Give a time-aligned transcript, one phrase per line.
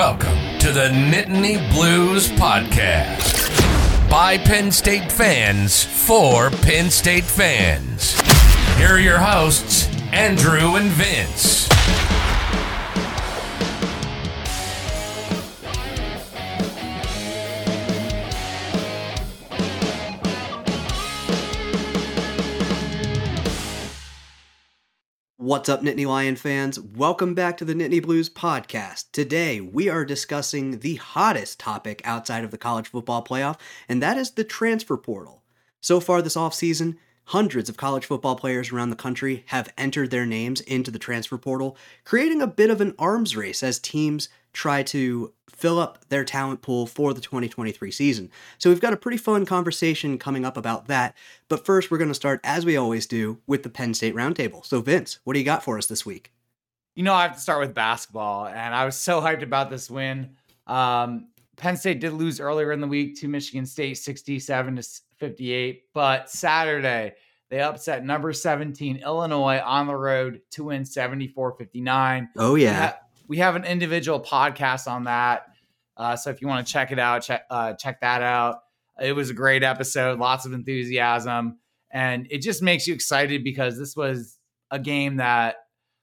[0.00, 4.08] Welcome to the Nittany Blues Podcast.
[4.08, 8.18] By Penn State fans, for Penn State fans.
[8.78, 11.68] Here are your hosts, Andrew and Vince.
[25.50, 26.78] What's up, Nittany Lion fans?
[26.78, 29.06] Welcome back to the Nittany Blues podcast.
[29.10, 34.16] Today, we are discussing the hottest topic outside of the college football playoff, and that
[34.16, 35.42] is the transfer portal.
[35.80, 40.24] So far this offseason, hundreds of college football players around the country have entered their
[40.24, 44.82] names into the transfer portal, creating a bit of an arms race as teams try
[44.82, 48.30] to fill up their talent pool for the 2023 season.
[48.58, 51.14] So we've got a pretty fun conversation coming up about that.
[51.48, 54.64] But first, we're going to start, as we always do, with the Penn State Roundtable.
[54.64, 56.32] So, Vince, what do you got for us this week?
[56.94, 59.90] You know, I have to start with basketball, and I was so hyped about this
[59.90, 60.30] win.
[60.66, 64.82] Um, Penn State did lose earlier in the week to Michigan State 67 to
[65.18, 67.14] 58, but Saturday
[67.50, 72.28] they upset number 17 Illinois on the road to win 74 59.
[72.38, 72.94] Oh, yeah
[73.30, 75.46] we have an individual podcast on that.
[75.96, 78.56] Uh, so if you want to check it out, check uh, check that out.
[79.00, 81.58] It was a great episode, lots of enthusiasm,
[81.92, 84.36] and it just makes you excited because this was
[84.72, 85.56] a game that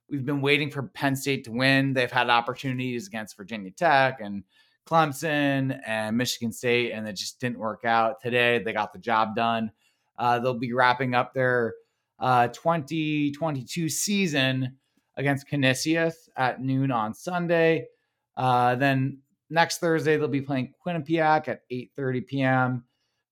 [0.10, 1.94] we've been waiting for Penn State to win.
[1.94, 4.46] They've had opportunities against Virginia Tech and
[4.88, 8.22] Clemson and Michigan State, and it just didn't work out.
[8.22, 9.72] Today, they got the job done.
[10.18, 11.74] Uh, they'll be wrapping up their
[12.20, 14.78] uh, 2022 season
[15.18, 17.86] against Canisius at noon on Sunday.
[18.38, 22.84] Uh, then next Thursday they'll be playing Quinnipiac at 8:30 p.m.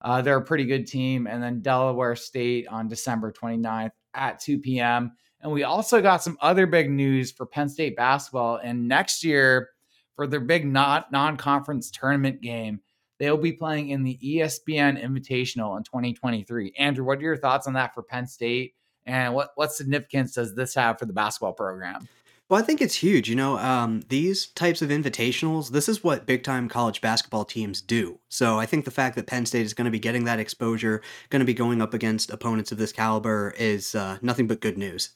[0.02, 4.60] Uh, they're a pretty good team, and then Delaware State on December 29th at 2
[4.60, 5.14] p.m.
[5.42, 8.60] And we also got some other big news for Penn State basketball.
[8.64, 9.70] And next year,
[10.16, 12.80] for their big not non-conference tournament game,
[13.20, 16.74] they'll be playing in the ESPN Invitational in 2023.
[16.78, 18.74] Andrew, what are your thoughts on that for Penn State?
[19.06, 22.08] And what what significance does this have for the basketball program?
[22.48, 23.28] Well, I think it's huge.
[23.28, 27.82] You know, um, these types of invitationals, this is what big time college basketball teams
[27.82, 28.20] do.
[28.30, 31.02] So I think the fact that Penn State is going to be getting that exposure,
[31.30, 34.78] going to be going up against opponents of this caliber, is uh, nothing but good
[34.78, 35.10] news.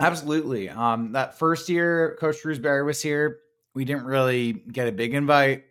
[0.00, 0.68] Absolutely.
[0.68, 3.38] Um, that first year Coach Shrewsberry was here,
[3.74, 5.64] we didn't really get a big invite.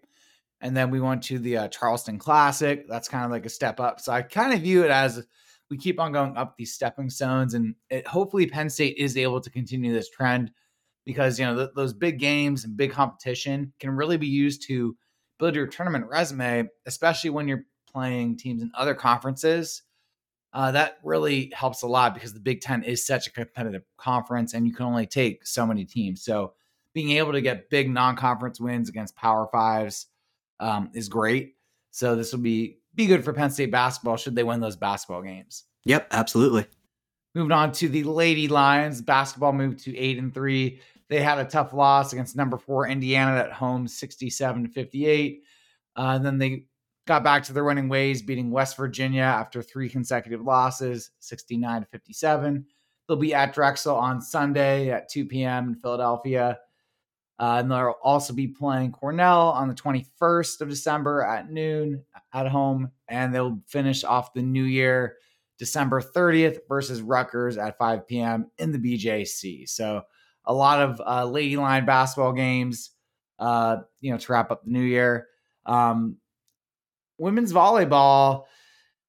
[0.62, 2.88] And then we went to the uh, Charleston Classic.
[2.88, 4.00] That's kind of like a step up.
[4.00, 5.26] So I kind of view it as
[5.74, 9.42] we keep on going up these stepping stones, and it, hopefully Penn State is able
[9.42, 10.52] to continue this trend
[11.04, 14.96] because you know th- those big games and big competition can really be used to
[15.40, 19.82] build your tournament resume, especially when you're playing teams in other conferences.
[20.54, 24.54] Uh, that really helps a lot because the Big Ten is such a competitive conference,
[24.54, 26.24] and you can only take so many teams.
[26.24, 26.54] So
[26.94, 30.06] being able to get big non-conference wins against Power Fives
[30.60, 31.56] um, is great.
[31.90, 35.22] So this will be be good for Penn State basketball should they win those basketball
[35.22, 35.64] games.
[35.86, 36.66] Yep, absolutely.
[37.36, 40.80] Moving on to the Lady Lions, basketball moved to eight and three.
[41.10, 45.44] They had a tough loss against number four Indiana at home, 67 to 58.
[45.96, 46.66] Uh, and then they
[47.06, 51.88] got back to their winning ways, beating West Virginia after three consecutive losses, 69 to
[51.88, 52.66] 57.
[53.08, 55.70] They'll be at Drexel on Sunday at 2 p.m.
[55.70, 56.60] in Philadelphia.
[57.44, 62.48] Uh, and they'll also be playing Cornell on the 21st of December at noon at
[62.48, 62.90] home.
[63.10, 65.18] And they'll finish off the new year
[65.60, 68.50] December 30th versus Rutgers at 5 p.m.
[68.60, 69.68] in the BJC.
[69.68, 70.04] So
[70.46, 72.92] a lot of uh, Lady Lion basketball games,
[73.40, 75.28] uh, you know, to wrap up the new year.
[75.66, 76.16] Um,
[77.18, 78.46] women's volleyball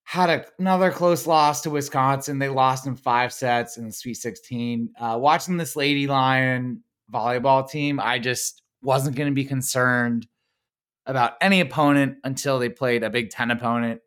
[0.02, 2.40] had a, another close loss to Wisconsin.
[2.40, 4.90] They lost in five sets in the Sweet 16.
[4.98, 6.82] Uh, watching this Lady Lion
[7.12, 10.26] volleyball team, I just wasn't going to be concerned
[11.06, 14.00] about any opponent until they played a Big Ten opponent.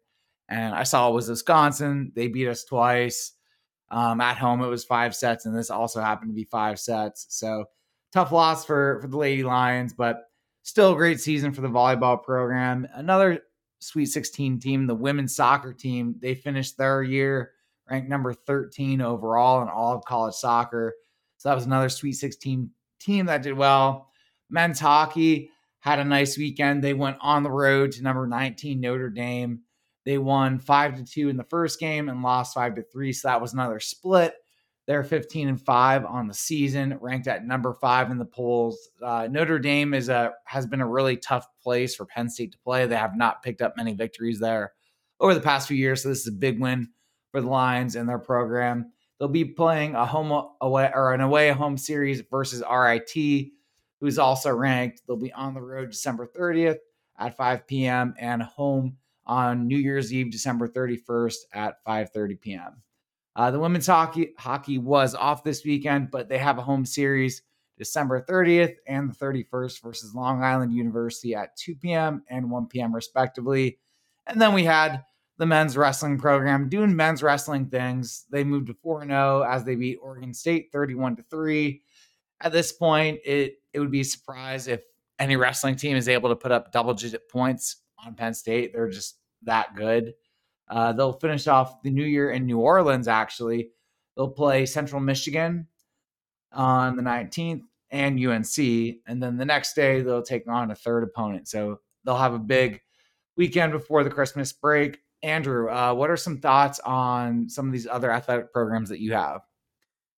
[0.49, 2.11] And I saw it was Wisconsin.
[2.15, 3.33] They beat us twice.
[3.89, 7.25] Um, at home, it was five sets, and this also happened to be five sets.
[7.29, 7.65] So
[8.11, 10.23] tough loss for for the Lady Lions, but
[10.63, 12.87] still a great season for the volleyball program.
[12.93, 13.41] Another
[13.79, 17.51] Sweet 16 team, the women's soccer team, they finished their year
[17.89, 20.95] ranked number 13 overall in all of college soccer.
[21.37, 24.09] So that was another Sweet 16 team that did well.
[24.49, 26.83] Men's hockey had a nice weekend.
[26.83, 29.61] They went on the road to number 19 Notre Dame.
[30.05, 33.13] They won five to two in the first game and lost five to three.
[33.13, 34.33] So that was another split.
[34.87, 38.89] They're 15 and five on the season, ranked at number five in the polls.
[39.03, 42.57] Uh, Notre Dame is a has been a really tough place for Penn State to
[42.59, 42.85] play.
[42.85, 44.71] They have not picked up many victories there
[45.19, 46.03] over the past few years.
[46.03, 46.87] So this is a big win
[47.31, 48.93] for the Lions and their program.
[49.19, 53.51] They'll be playing a home away or an away home series versus RIT
[53.99, 55.01] who's also ranked.
[55.07, 56.77] They'll be on the road December 30th
[57.17, 58.13] at 5 p.m.
[58.19, 62.81] and home on New Year's Eve, December 31st at 5:30 p.m.
[63.35, 67.41] Uh, the women's hockey hockey was off this weekend, but they have a home series
[67.77, 72.23] December 30th and the 31st versus Long Island University at 2 p.m.
[72.29, 72.93] and 1 p.m.
[72.93, 73.77] respectively.
[74.25, 75.03] And then we had
[75.37, 78.25] the men's wrestling program doing men's wrestling things.
[78.31, 81.81] They moved to 4 0 as they beat Oregon State 31 to 3.
[82.41, 84.81] At this point, it it would be a surprise if
[85.19, 88.73] any wrestling team is able to put up double digit points on Penn State.
[88.73, 90.13] They're just that good.
[90.69, 93.69] Uh, they'll finish off the new year in New Orleans, actually.
[94.15, 95.67] They'll play Central Michigan
[96.51, 97.61] on the 19th
[97.91, 98.57] and UNC.
[99.07, 101.47] And then the next day, they'll take on a third opponent.
[101.47, 102.81] So they'll have a big
[103.37, 104.99] weekend before the Christmas break.
[105.23, 109.13] Andrew, uh, what are some thoughts on some of these other athletic programs that you
[109.13, 109.41] have?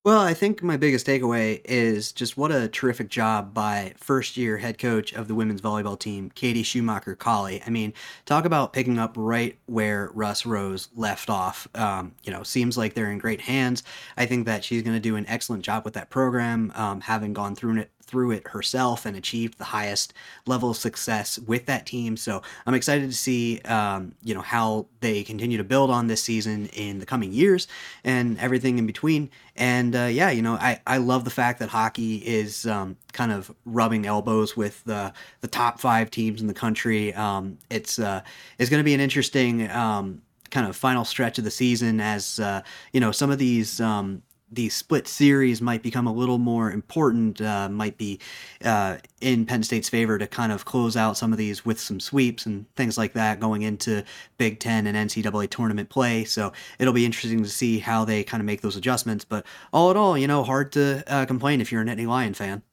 [0.05, 4.57] Well, I think my biggest takeaway is just what a terrific job by first year
[4.57, 7.61] head coach of the women's volleyball team, Katie Schumacher Cawley.
[7.67, 7.93] I mean,
[8.25, 11.67] talk about picking up right where Russ Rose left off.
[11.75, 13.83] Um, you know, seems like they're in great hands.
[14.15, 17.33] I think that she's going to do an excellent job with that program, um, having
[17.33, 20.13] gone through it through it herself and achieved the highest
[20.47, 22.17] level of success with that team.
[22.17, 26.23] So I'm excited to see, um, you know, how they continue to build on this
[26.23, 27.67] season in the coming years
[28.03, 29.29] and everything in between.
[29.55, 33.31] And uh, yeah, you know, I, I love the fact that hockey is um, kind
[33.31, 37.13] of rubbing elbows with the the top five teams in the country.
[37.13, 38.21] Um, it's uh,
[38.57, 42.39] it's going to be an interesting um, kind of final stretch of the season as
[42.39, 42.61] uh,
[42.93, 47.41] you know some of these um, the split series might become a little more important,
[47.41, 48.19] uh, might be
[48.63, 51.99] uh, in Penn State's favor to kind of close out some of these with some
[51.99, 54.03] sweeps and things like that going into
[54.37, 56.23] Big Ten and NCAA tournament play.
[56.23, 59.25] So it'll be interesting to see how they kind of make those adjustments.
[59.25, 62.33] But all in all, you know, hard to uh, complain if you're an Nittany Lion
[62.33, 62.63] fan.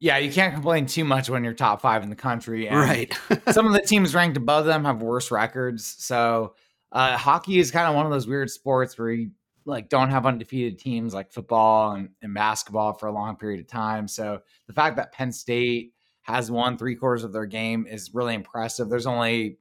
[0.00, 2.68] Yeah, you can't complain too much when you're top five in the country.
[2.68, 3.16] right.
[3.52, 5.86] some of the teams ranked above them have worse records.
[5.98, 6.54] So
[6.92, 9.30] uh, hockey is kind of one of those weird sports where you
[9.66, 13.66] like don't have undefeated teams like football and, and basketball for a long period of
[13.66, 14.08] time.
[14.08, 18.34] So the fact that Penn State has won three quarters of their game is really
[18.34, 18.88] impressive.
[18.88, 19.58] There's only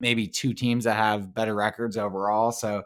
[0.00, 2.52] maybe two teams that have better records overall.
[2.52, 2.82] So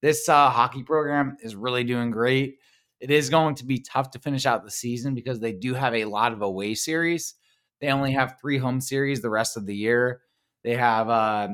[0.00, 2.58] this uh, hockey program is really doing great.
[3.00, 5.94] It is going to be tough to finish out the season because they do have
[5.94, 7.34] a lot of away series.
[7.80, 10.20] They only have three home series the rest of the year.
[10.62, 11.48] They have uh,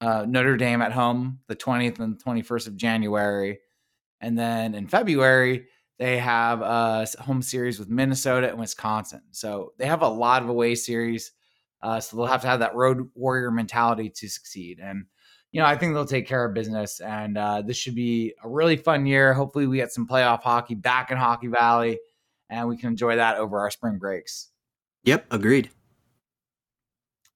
[0.00, 3.60] uh, Notre Dame at home the 20th and 21st of January.
[4.20, 5.66] And then in February,
[5.98, 9.22] they have a home series with Minnesota and Wisconsin.
[9.30, 11.32] So they have a lot of away series.
[11.82, 14.80] Uh, so they'll have to have that road warrior mentality to succeed.
[14.80, 15.04] And,
[15.52, 17.00] you know, I think they'll take care of business.
[17.00, 19.32] And uh, this should be a really fun year.
[19.32, 21.98] Hopefully, we get some playoff hockey back in Hockey Valley
[22.50, 24.48] and we can enjoy that over our spring breaks.
[25.04, 25.70] Yep, agreed.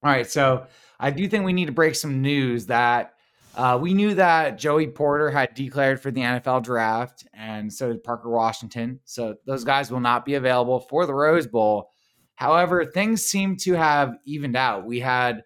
[0.03, 0.27] All right.
[0.27, 0.67] So
[1.03, 3.15] I do think we need to break some news that
[3.57, 8.05] uh, we knew that Joey Porter had declared for the NFL draft, and so did
[8.05, 9.01] Parker Washington.
[9.05, 11.91] So those guys will not be available for the Rose Bowl.
[12.37, 14.87] However, things seem to have evened out.
[14.87, 15.43] We had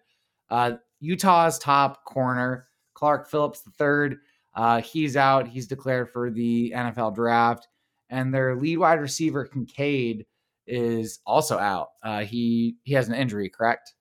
[0.51, 4.17] uh, Utah's top corner, Clark Phillips III.
[4.55, 5.47] Uh, he's out.
[5.47, 7.67] He's declared for the NFL draft.
[8.11, 10.27] And their lead wide receiver, Kincaid,
[10.67, 11.89] is also out.
[12.03, 13.93] Uh, he he has an injury, correct?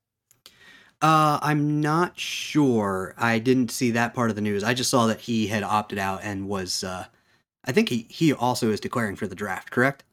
[1.02, 3.14] Uh, I'm not sure.
[3.18, 4.64] I didn't see that part of the news.
[4.64, 6.82] I just saw that he had opted out and was.
[6.82, 7.06] Uh,
[7.64, 9.70] I think he he also is declaring for the draft.
[9.70, 10.04] Correct?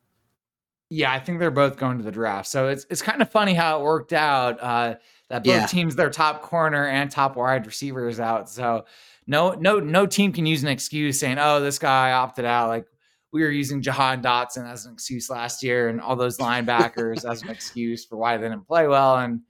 [0.89, 2.47] Yeah, I think they're both going to the draft.
[2.47, 4.61] So it's it's kind of funny how it worked out.
[4.61, 4.95] Uh,
[5.29, 5.65] that both yeah.
[5.65, 8.49] teams, their top corner and top wide receiver is out.
[8.49, 8.85] So
[9.25, 12.87] no no no team can use an excuse saying, "Oh, this guy opted out." Like
[13.31, 17.41] we were using Jahan Dotson as an excuse last year, and all those linebackers as
[17.41, 19.17] an excuse for why they didn't play well.
[19.17, 19.41] And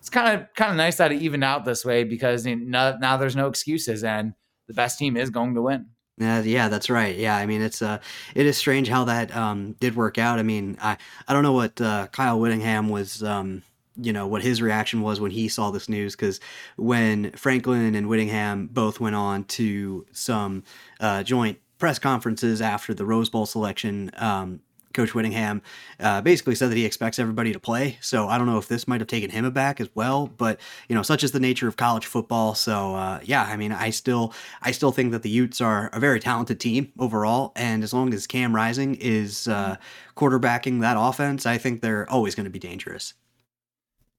[0.00, 2.96] it's kind of kind of nice that it evened out this way because you know,
[3.00, 4.32] now there's no excuses and
[4.66, 5.86] the best team is going to win.
[6.16, 7.16] Yeah, yeah, that's right.
[7.16, 7.98] Yeah, I mean, it's uh,
[8.34, 10.38] it is strange how that um did work out.
[10.38, 10.96] I mean, I
[11.28, 13.62] I don't know what uh, Kyle Whittingham was um
[13.96, 16.40] you know what his reaction was when he saw this news because
[16.76, 20.64] when Franklin and Whittingham both went on to some
[21.00, 24.60] uh, joint press conferences after the Rose Bowl selection, um,
[25.00, 25.62] Coach Whittingham
[25.98, 27.96] uh, basically said that he expects everybody to play.
[28.02, 30.94] So I don't know if this might have taken him aback as well, but you
[30.94, 32.54] know, such is the nature of college football.
[32.54, 35.98] So uh, yeah, I mean, I still I still think that the Utes are a
[36.00, 39.76] very talented team overall, and as long as Cam Rising is uh,
[40.16, 43.14] quarterbacking that offense, I think they're always going to be dangerous.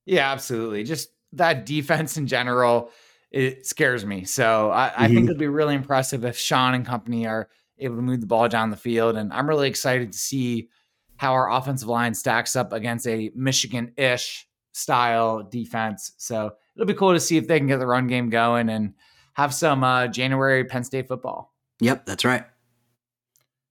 [0.07, 0.83] Yeah, absolutely.
[0.83, 2.89] Just that defense in general,
[3.29, 4.25] it scares me.
[4.25, 5.13] So I, mm-hmm.
[5.13, 7.49] Think it'd be really impressive if Sean and company are
[7.81, 9.17] able to move the ball down the field.
[9.17, 10.69] And I'm really excited to see
[11.17, 16.13] how our offensive line stacks up against a Michigan ish style defense.
[16.17, 18.93] So it'll be cool to see if they can get the run game going and
[19.33, 21.53] have some uh, January Penn State football.
[21.79, 22.45] Yep, that's right.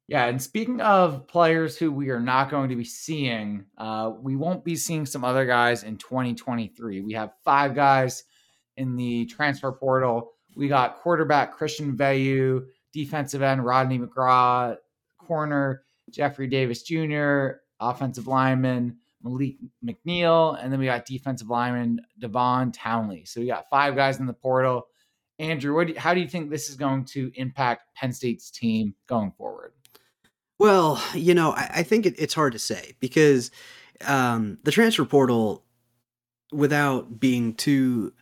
[0.09, 4.35] Yeah, and speaking of players who we are not going to be seeing, uh, we
[4.35, 7.00] won't be seeing some other guys in 2023.
[7.02, 8.25] We have five guys
[8.76, 10.33] in the transfer portal.
[10.57, 14.76] We got quarterback Christian Veilleux, defensive end Rodney McGraw,
[15.18, 22.73] corner Jeffrey Davis Jr., offensive lineman Maleek McNeil, and then we got defensive lineman Devon
[22.73, 23.25] Townley.
[23.25, 24.87] So we got five guys in the portal.
[25.38, 28.50] Andrew, what do you, how do you think this is going to impact Penn State's
[28.50, 29.73] team going forward?
[30.59, 33.50] Well, you know, I, I think it, it's hard to say because
[34.06, 35.64] um, the transfer portal,
[36.52, 38.12] without being too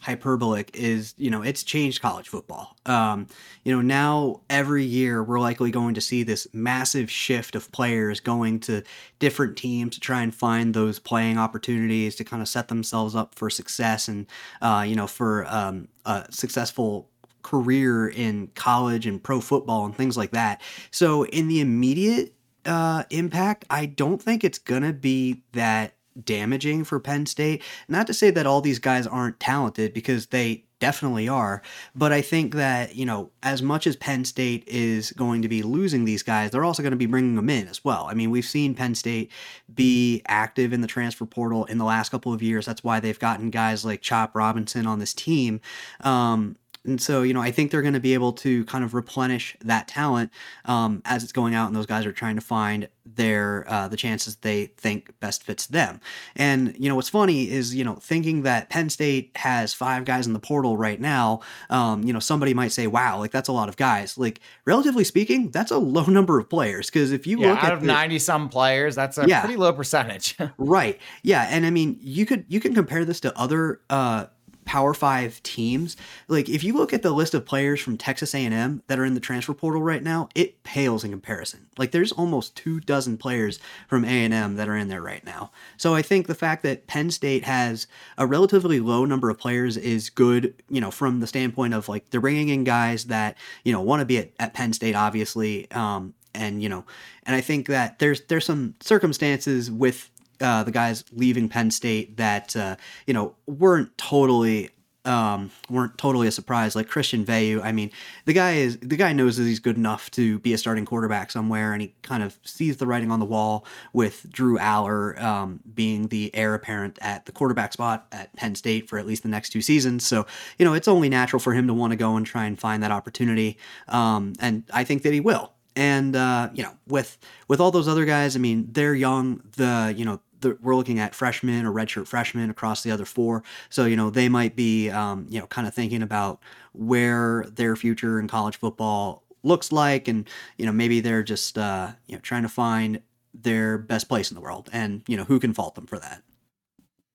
[0.00, 2.76] hyperbolic is you know it's changed college football.
[2.86, 3.26] Um,
[3.64, 8.20] you know now every year we're likely going to see this massive shift of players
[8.20, 8.82] going to
[9.18, 13.34] different teams to try and find those playing opportunities to kind of set themselves up
[13.34, 14.26] for success and
[14.62, 17.08] uh, you know for um, a successful
[17.42, 20.60] career in college and pro football and things like that.
[20.90, 22.34] So in the immediate
[22.66, 27.62] uh, impact i don't think it's gonna be that damaging for Penn State.
[27.88, 31.60] Not to say that all these guys aren't talented because they definitely are,
[31.94, 35.62] but I think that, you know, as much as Penn State is going to be
[35.62, 38.06] losing these guys, they're also going to be bringing them in as well.
[38.08, 39.30] I mean, we've seen Penn State
[39.72, 42.64] be active in the transfer portal in the last couple of years.
[42.64, 45.60] That's why they've gotten guys like Chop Robinson on this team.
[46.00, 48.94] Um, and so, you know, I think they're going to be able to kind of
[48.94, 50.32] replenish that talent
[50.64, 53.96] um, as it's going out, and those guys are trying to find their uh, the
[53.96, 56.00] chances they think best fits them.
[56.36, 60.26] And you know, what's funny is you know thinking that Penn State has five guys
[60.26, 61.40] in the portal right now.
[61.68, 65.04] Um, you know, somebody might say, "Wow, like that's a lot of guys." Like relatively
[65.04, 67.82] speaking, that's a low number of players because if you yeah, look out at of
[67.82, 69.40] ninety some players, that's a Yeah.
[69.40, 70.36] pretty low percentage.
[70.56, 70.98] Right.
[71.22, 74.26] Yeah, and I mean, you could you can compare this to other uh
[74.64, 75.96] Power 5 teams.
[76.28, 79.14] Like if you look at the list of players from Texas A&M that are in
[79.14, 81.66] the transfer portal right now, it pales in comparison.
[81.78, 85.50] Like there's almost 2 dozen players from A&M that are in there right now.
[85.76, 87.86] So I think the fact that Penn State has
[88.18, 92.10] a relatively low number of players is good, you know, from the standpoint of like
[92.10, 95.70] they're bringing in guys that, you know, want to be at, at Penn State obviously
[95.72, 96.84] um and you know,
[97.24, 100.10] and I think that there's there's some circumstances with
[100.40, 104.70] uh, the guys leaving Penn State that uh, you know weren't totally
[105.04, 106.76] um, weren't totally a surprise.
[106.76, 107.90] Like Christian Veilleux, I mean,
[108.26, 111.30] the guy is the guy knows that he's good enough to be a starting quarterback
[111.30, 115.60] somewhere, and he kind of sees the writing on the wall with Drew Allar um,
[115.74, 119.28] being the heir apparent at the quarterback spot at Penn State for at least the
[119.28, 120.06] next two seasons.
[120.06, 120.26] So
[120.58, 122.82] you know, it's only natural for him to want to go and try and find
[122.82, 127.16] that opportunity, um, and I think that he will and uh, you know with
[127.48, 130.98] with all those other guys i mean they're young the you know the, we're looking
[130.98, 134.90] at freshmen or redshirt freshmen across the other four so you know they might be
[134.90, 136.40] um, you know kind of thinking about
[136.72, 141.90] where their future in college football looks like and you know maybe they're just uh,
[142.06, 143.00] you know trying to find
[143.32, 146.22] their best place in the world and you know who can fault them for that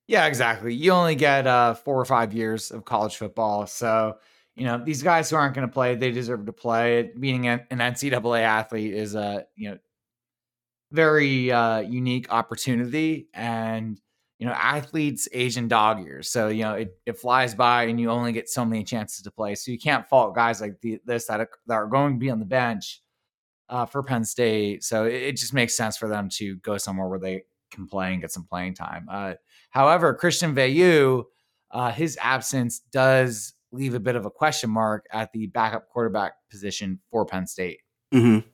[0.07, 0.73] yeah, exactly.
[0.73, 4.17] You only get uh, four or five years of college football, so
[4.55, 7.11] you know these guys who aren't going to play, they deserve to play.
[7.19, 9.77] Being an an NCAA athlete is a you know
[10.95, 13.99] very uh, unique opportunity, and
[14.39, 18.09] you know athletes in dog years, so you know it, it flies by, and you
[18.09, 19.55] only get so many chances to play.
[19.55, 22.29] So you can't fault guys like the, this that are, that are going to be
[22.29, 23.01] on the bench
[23.69, 24.83] uh, for Penn State.
[24.83, 28.13] So it, it just makes sense for them to go somewhere where they can play
[28.13, 29.07] and get some playing time.
[29.11, 29.33] Uh,
[29.69, 31.23] however, Christian Veilleux,
[31.71, 36.33] uh, his absence does leave a bit of a question mark at the backup quarterback
[36.49, 37.79] position for Penn State.
[38.13, 38.47] Mm-hmm.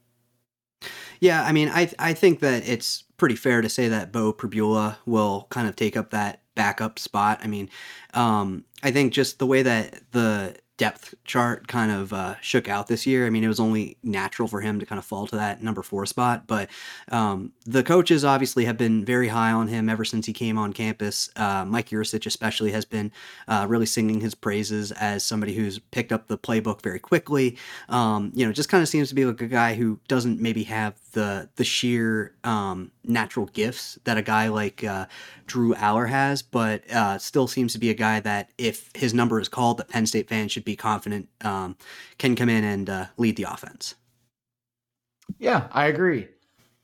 [1.19, 4.97] Yeah, I mean, I I think that it's pretty fair to say that Beau Pribula
[5.05, 7.39] will kind of take up that backup spot.
[7.43, 7.69] I mean,
[8.13, 12.87] um, I think just the way that the depth chart kind of uh, shook out
[12.87, 13.27] this year.
[13.27, 15.83] I mean, it was only natural for him to kind of fall to that number
[15.83, 16.47] four spot.
[16.47, 16.71] But
[17.11, 20.73] um, the coaches obviously have been very high on him ever since he came on
[20.73, 21.29] campus.
[21.35, 23.11] Uh, Mike Yurcich especially has been
[23.47, 27.59] uh, really singing his praises as somebody who's picked up the playbook very quickly.
[27.87, 30.63] Um, you know, just kind of seems to be like a guy who doesn't maybe
[30.63, 35.05] have the the sheer um, natural gifts that a guy like uh,
[35.47, 39.39] Drew Allar has, but uh, still seems to be a guy that if his number
[39.39, 41.75] is called, that Penn State fans should be confident um,
[42.17, 43.95] can come in and uh, lead the offense.
[45.39, 46.27] Yeah, I agree.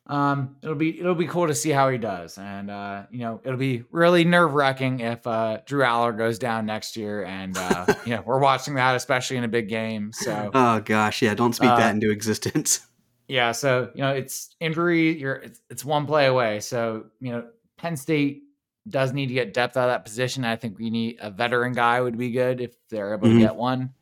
[0.09, 3.41] Um, it'll be it'll be cool to see how he does, and uh, you know
[3.43, 7.85] it'll be really nerve wracking if uh, Drew Allar goes down next year, and uh,
[8.05, 10.13] you know we're watching that, especially in a big game.
[10.13, 12.81] So, Oh gosh, yeah, don't speak Uh, that into existence.
[13.27, 15.17] Yeah, so you know it's injury.
[15.19, 16.59] You're it's, it's one play away.
[16.59, 18.43] So you know Penn State
[18.89, 20.45] does need to get depth out of that position.
[20.45, 23.39] I think we need a veteran guy would be good if they're able mm-hmm.
[23.39, 23.93] to get one.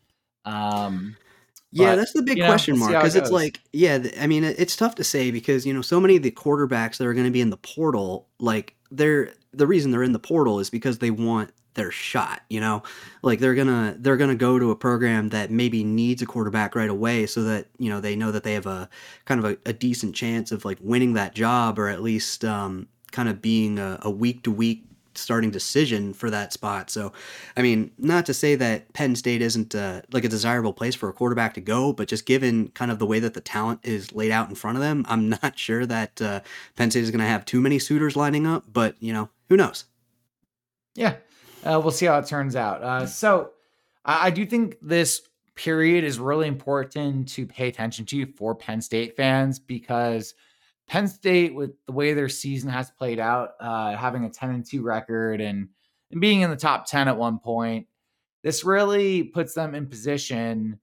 [0.46, 1.18] Um,
[1.72, 4.44] yeah, but, that's the big question know, mark because it it's like, yeah, I mean,
[4.44, 7.26] it's tough to say because you know so many of the quarterbacks that are going
[7.26, 11.00] to be in the portal, like they're the reason they're in the portal is because
[11.00, 12.84] they want their shot you know?
[13.22, 16.90] Like they're gonna they're gonna go to a program that maybe needs a quarterback right
[16.90, 18.90] away so that you know they know that they have a
[19.26, 22.88] kind of a, a decent chance of like winning that job or at least um,
[23.12, 24.84] kind of being a week to week
[25.18, 26.90] starting decision for that spot.
[26.90, 27.14] So
[27.56, 31.10] i mean not to say that penn state isn't uh, like a desirable place for
[31.10, 34.14] a quarterback to go but just given kind of the way that the talent is
[34.14, 36.42] laid out in front of them i'm not sure that uh,
[36.76, 39.58] penn state is going to have too many suitors lining up but you know who
[39.58, 39.86] knows?
[40.96, 41.16] Yeah
[41.66, 42.84] uh, we'll see how it turns out.
[42.84, 43.52] Uh, so
[44.06, 45.22] I, I, do think this
[45.56, 50.36] period is really important to pay attention to for Penn State fans because
[50.88, 54.66] Penn State, with the way their season has played out, uh, having a 10 and
[54.66, 55.70] 2 record and,
[56.12, 57.88] and being in the top 10 at one point,
[58.44, 60.80] this really puts them in position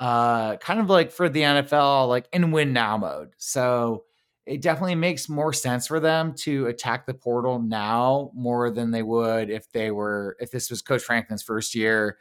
[0.00, 3.30] uh kind of like for the NFL like in win now mode.
[3.36, 4.04] So
[4.46, 9.02] it definitely makes more sense for them to attack the portal now more than they
[9.02, 12.18] would if they were if this was Coach Franklin's first year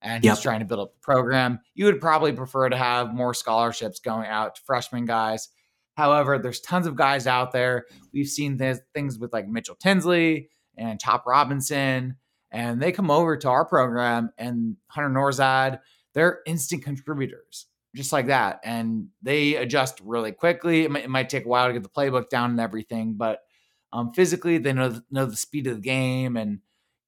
[0.00, 0.34] and yep.
[0.34, 1.58] he's trying to build up the program.
[1.74, 5.48] You would probably prefer to have more scholarships going out to freshman guys.
[5.96, 7.86] However, there's tons of guys out there.
[8.12, 12.16] We've seen this, things with like Mitchell Tinsley and Chop Robinson,
[12.50, 15.80] and they come over to our program and Hunter Nourzad,
[16.12, 18.60] they're instant contributors just like that.
[18.64, 20.82] And they adjust really quickly.
[20.82, 23.40] It might, it might, take a while to get the playbook down and everything, but
[23.92, 26.58] um, physically they know know the speed of the game, and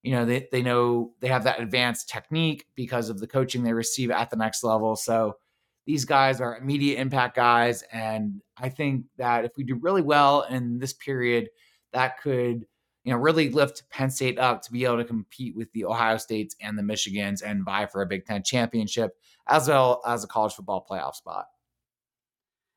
[0.03, 3.73] you know they they know they have that advanced technique because of the coaching they
[3.73, 4.95] receive at the next level.
[4.95, 5.37] So
[5.85, 10.43] these guys are immediate impact guys, and I think that if we do really well
[10.43, 11.49] in this period,
[11.93, 12.67] that could
[13.07, 16.17] you know really lift Penn State up to be able to compete with the Ohio
[16.17, 19.17] States and the Michigans and vie for a Big Ten championship
[19.47, 21.47] as well as a college football playoff spot.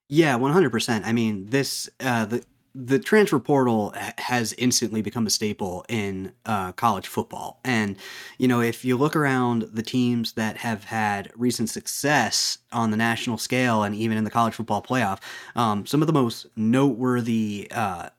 [0.08, 1.06] Yeah, one hundred percent.
[1.06, 2.44] I mean, this uh, the
[2.76, 7.98] the transfer portal has instantly become a staple in uh, college football, and
[8.38, 12.98] you know if you look around the teams that have had recent success on the
[12.98, 15.20] national scale and even in the college football playoff,
[15.56, 17.68] um, some of the most noteworthy.
[17.72, 18.10] Uh,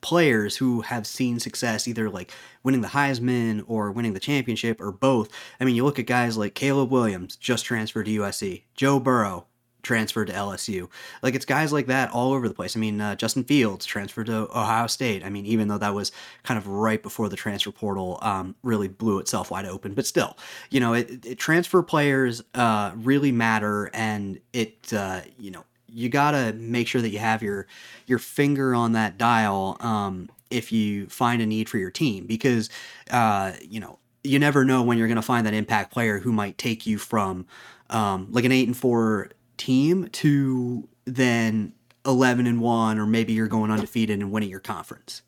[0.00, 2.32] players who have seen success either like
[2.62, 5.30] winning the Heisman or winning the championship or both.
[5.60, 9.46] I mean, you look at guys like Caleb Williams just transferred to USC, Joe Burrow
[9.86, 10.88] transferred to LSU.
[11.22, 12.76] Like it's guys like that all over the place.
[12.76, 15.24] I mean, uh, Justin Fields transferred to Ohio State.
[15.24, 16.10] I mean, even though that was
[16.42, 20.36] kind of right before the transfer portal um, really blew itself wide open, but still,
[20.70, 26.08] you know, it, it transfer players uh, really matter, and it uh, you know you
[26.08, 27.66] gotta make sure that you have your
[28.06, 32.68] your finger on that dial um, if you find a need for your team because
[33.10, 36.58] uh, you know you never know when you're gonna find that impact player who might
[36.58, 37.46] take you from
[37.90, 41.72] um, like an eight and four team to then
[42.04, 45.22] 11 and 1 or maybe you're going undefeated and winning your conference.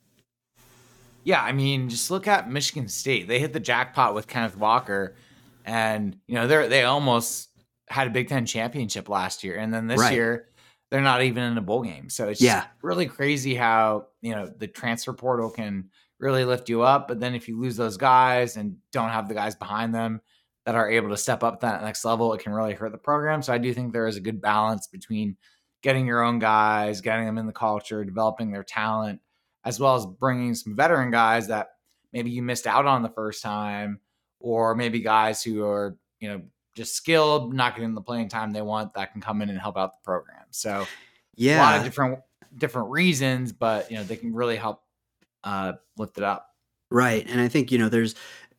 [1.24, 3.28] Yeah i mean just look at michigan state.
[3.28, 5.14] They hit the jackpot with kenneth walker
[5.68, 7.47] and you know they're they almost
[7.90, 10.12] had a big ten championship last year and then this right.
[10.12, 10.48] year
[10.90, 12.08] they're not even in a bowl game.
[12.08, 12.64] So it's yeah.
[12.82, 17.08] really crazy how, you know, the transfer portal can really lift you up.
[17.08, 20.20] But then if you lose those guys and don't have the guys behind them
[20.64, 23.42] that are able to step up that next level, it can really hurt the program.
[23.42, 25.36] So I do think there is a good balance between
[25.82, 29.20] getting your own guys, getting them in the culture, developing their talent,
[29.64, 31.68] as well as bringing some veteran guys that
[32.12, 34.00] maybe you missed out on the first time,
[34.40, 36.42] or maybe guys who are, you know,
[36.78, 39.76] just skilled, not getting the playing time they want, that can come in and help
[39.76, 40.44] out the program.
[40.50, 40.86] So
[41.34, 42.20] yeah, a lot of different
[42.56, 44.82] different reasons, but you know they can really help
[45.44, 46.54] uh, lift it up.
[46.90, 48.14] Right, and I think you know there's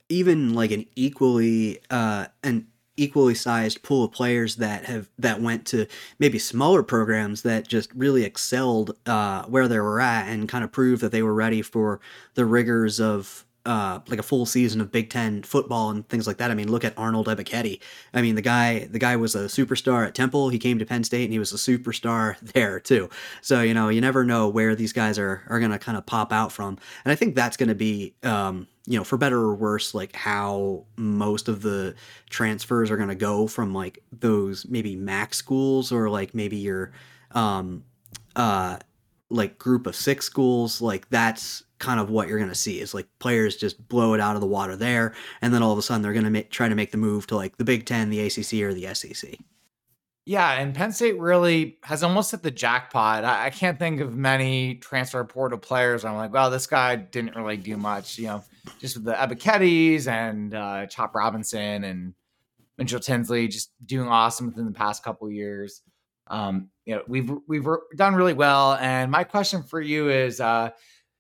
[0.10, 5.66] even like an equally uh, an equally sized pool of players that have that went
[5.68, 5.88] to
[6.20, 10.72] maybe smaller programs that just really excelled uh, where they were at and kind of
[10.72, 12.02] proved that they were ready for
[12.34, 16.38] the rigors of uh, like a full season of Big Ten football and things like
[16.38, 16.50] that.
[16.50, 17.80] I mean, look at Arnold Ebiketie.
[18.14, 20.50] I mean, the guy the guy was a superstar at Temple.
[20.50, 23.10] He came to Penn State and he was a superstar there too.
[23.42, 26.06] So you know, you never know where these guys are are going to kind of
[26.06, 26.78] pop out from.
[27.04, 30.16] And I think that's going to be um, you know, for better or worse, like
[30.16, 31.94] how most of the
[32.32, 36.92] transfers are going to go from like those maybe MAC schools or like maybe your
[37.34, 37.84] um,
[38.36, 38.78] uh,
[39.30, 40.82] like group of six schools.
[40.82, 44.20] Like that's kind of what you're going to see is like players just blow it
[44.20, 46.70] out of the water there and then all of a sudden they're going to try
[46.70, 49.38] to make the move to like the Big 10, the ACC or the SEC.
[50.26, 53.24] Yeah, and Penn State really has almost hit the jackpot.
[53.24, 56.06] I, I can't think of many transfer portal players.
[56.06, 58.44] I'm like, well, this guy didn't really do much, you know,
[58.80, 62.14] just with the Ebiketies and uh, Chop Robinson and
[62.78, 65.82] Mitchell Tinsley just doing awesome within the past couple years.
[66.28, 67.66] Um, you know, we've we've
[67.96, 68.76] done really well.
[68.76, 70.70] And my question for you is, uh,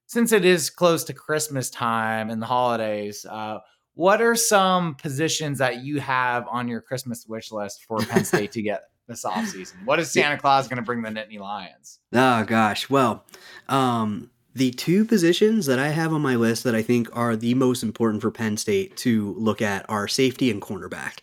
[0.10, 3.60] since it is close to Christmas time and the holidays, uh,
[3.94, 8.52] what are some positions that you have on your Christmas wish list for Penn State
[8.54, 9.86] to get this offseason?
[9.86, 12.00] What is Santa Claus going to bring the Nittany Lions?
[12.12, 13.24] Oh gosh, well,
[13.68, 17.54] um, the two positions that I have on my list that I think are the
[17.54, 21.20] most important for Penn State to look at are safety and cornerback.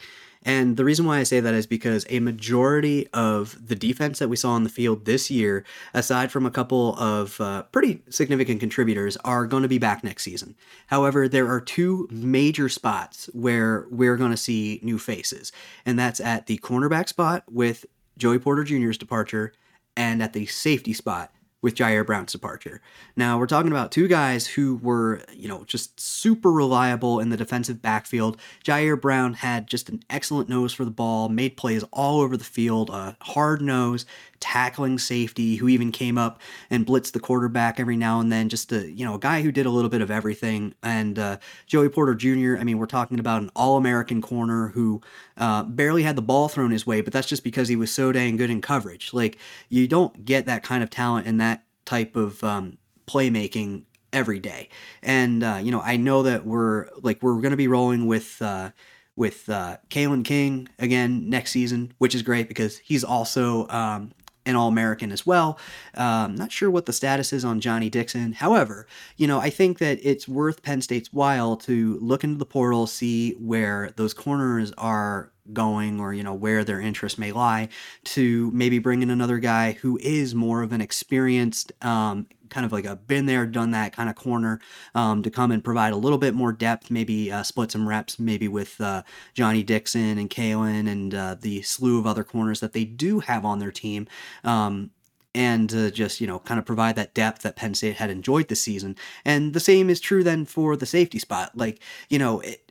[0.46, 4.28] And the reason why I say that is because a majority of the defense that
[4.28, 8.60] we saw on the field this year, aside from a couple of uh, pretty significant
[8.60, 10.54] contributors, are going to be back next season.
[10.86, 15.50] However, there are two major spots where we're going to see new faces,
[15.84, 17.84] and that's at the cornerback spot with
[18.16, 19.52] Joey Porter Jr.'s departure
[19.96, 21.32] and at the safety spot
[21.66, 22.80] with Ji'Ayir Brown's departure.
[23.16, 27.36] Now, we're talking about two guys who were, you know, just super reliable in the
[27.36, 28.36] defensive backfield.
[28.64, 32.44] Ji'Ayir Brown had just an excellent nose for the ball, made plays all over the
[32.44, 34.06] field, a hard nose,
[34.38, 38.48] tackling safety who even came up and blitzed the quarterback every now and then.
[38.48, 40.72] Just a, you know, a guy who did a little bit of everything.
[40.84, 45.00] And uh, Joey Porter Jr., I mean, we're talking about an all American corner who
[45.36, 48.12] uh, barely had the ball thrown his way, but that's just because he was so
[48.12, 49.12] dang good in coverage.
[49.12, 54.38] Like, you don't get that kind of talent and that type of um, playmaking every
[54.38, 54.68] day.
[55.02, 58.40] And uh, you know, I know that we're like we're going to be rolling with
[58.40, 58.70] uh,
[59.14, 64.12] with uh, Kalen King again next season, which is great because he's also um,
[64.46, 65.58] an All American as well.
[65.94, 68.32] Um, not sure what the status is on Johnny Dixon.
[68.32, 72.46] However, you know, I think that it's worth Penn State's while to look into the
[72.46, 77.68] portal, see where those corners are going or you know where their interest may lie
[78.04, 82.72] to maybe bring in another guy who is more of an experienced um, kind of
[82.72, 84.60] like a been there done that kind of corner
[84.94, 88.18] um, to come and provide a little bit more depth maybe uh, split some reps
[88.18, 89.02] maybe with uh,
[89.34, 93.44] johnny dixon and kalen and uh, the slew of other corners that they do have
[93.44, 94.06] on their team
[94.44, 94.90] um,
[95.36, 98.48] and uh, just you know kind of provide that depth that Penn State had enjoyed
[98.48, 98.96] this season.
[99.24, 101.52] And the same is true then for the safety spot.
[101.54, 102.65] Like you know, it,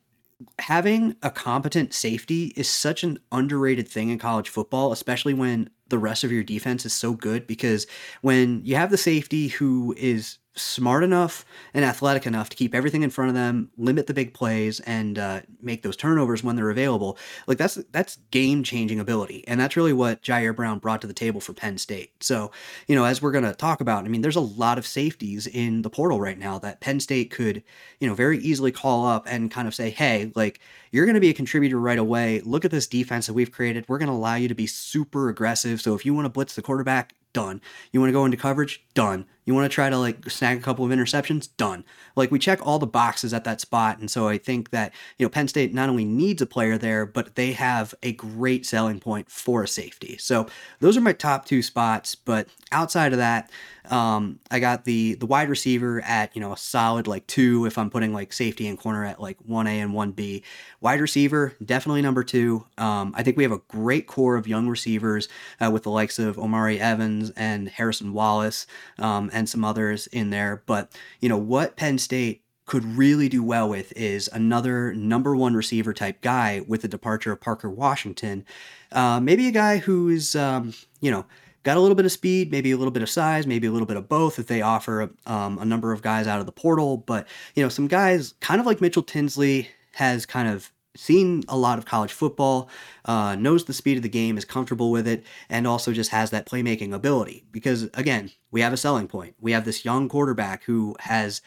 [0.59, 5.97] having a competent safety is such an underrated thing in college football, especially when the
[5.97, 7.47] rest of your defense is so good.
[7.47, 7.87] Because
[8.21, 13.03] when you have the safety who is smart enough and athletic enough to keep everything
[13.03, 16.69] in front of them, limit the big plays, and uh, make those turnovers when they're
[16.69, 17.17] available.
[17.47, 21.13] Like that's that's game changing ability, and that's really what Ji'Ayir Brown brought to the
[21.13, 22.23] table for Penn State.
[22.23, 22.51] So
[22.87, 25.81] you know, as we're gonna talk about, I mean, there's a lot of safeties in
[25.81, 27.63] the portal right now that Penn State could
[27.99, 30.59] you know very easily call up and kind of say, hey, like
[30.91, 32.41] you're going to be a contributor right away.
[32.45, 33.85] Look at this defense that we've created.
[33.89, 35.81] We're going to allow you to be super aggressive.
[35.81, 37.61] So if you want to blitz the quarterback, done.
[37.91, 38.81] You want to go into coverage?
[38.93, 39.25] Done.
[39.43, 41.49] You want to try to like snag a couple of interceptions?
[41.57, 41.83] Done.
[42.15, 43.99] Like we check all the boxes at that spot.
[43.99, 47.05] And so I think that, you know, Penn State not only needs a player there,
[47.05, 50.17] but they have a great selling point for a safety.
[50.17, 50.47] So
[50.79, 52.15] those are my top two spots.
[52.15, 53.51] But outside of that,
[53.91, 57.77] um, I got the the wide receiver at you know a solid like two if
[57.77, 60.43] I'm putting like safety and corner at like one A and one B.
[60.81, 62.65] Wide receiver definitely number two.
[62.77, 65.27] Um, I think we have a great core of young receivers
[65.59, 68.67] uh, with the likes of Omari Evans and Harrison Wallace
[68.99, 70.63] um, and some others in there.
[70.65, 75.53] But you know what Penn State could really do well with is another number one
[75.53, 78.43] receiver type guy with the departure of Parker Washington.
[78.91, 81.25] Uh, maybe a guy who's, um, you know,
[81.65, 83.87] got a little bit of speed, maybe a little bit of size, maybe a little
[83.87, 86.95] bit of both if they offer um, a number of guys out of the portal.
[86.95, 91.57] But, you know, some guys kind of like Mitchell Tinsley has kind of seen a
[91.57, 92.69] lot of college football,
[93.05, 96.29] uh, knows the speed of the game, is comfortable with it, and also just has
[96.29, 97.43] that playmaking ability.
[97.51, 99.35] Because again, we have a selling point.
[99.41, 101.41] We have this young quarterback who has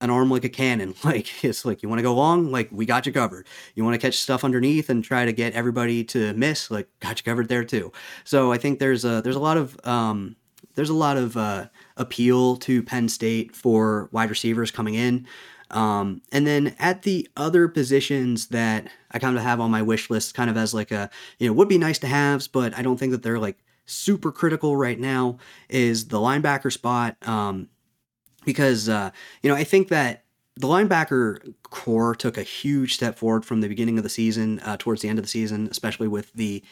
[0.00, 0.94] an arm like a cannon.
[1.04, 3.46] Like it's like you want to go long, like we got you covered.
[3.74, 7.18] You want to catch stuff underneath and try to get everybody to miss, like got
[7.18, 7.92] you covered there too.
[8.24, 10.36] So I think there's a there's a lot of um,
[10.74, 15.26] there's a lot of uh, appeal to Penn State for wide receivers coming in.
[15.70, 20.08] Um, and then at the other positions that I kind of have on my wish
[20.08, 22.82] list, kind of as like a, you know, would be nice to haves, but I
[22.82, 27.16] don't think that they're like super critical right now, is the linebacker spot.
[27.26, 27.68] Um,
[28.44, 29.10] because uh,
[29.42, 30.24] you know I think that
[30.56, 34.76] the linebacker core took a huge step forward from the beginning of the season uh,
[34.76, 36.62] towards the end of the season, especially with the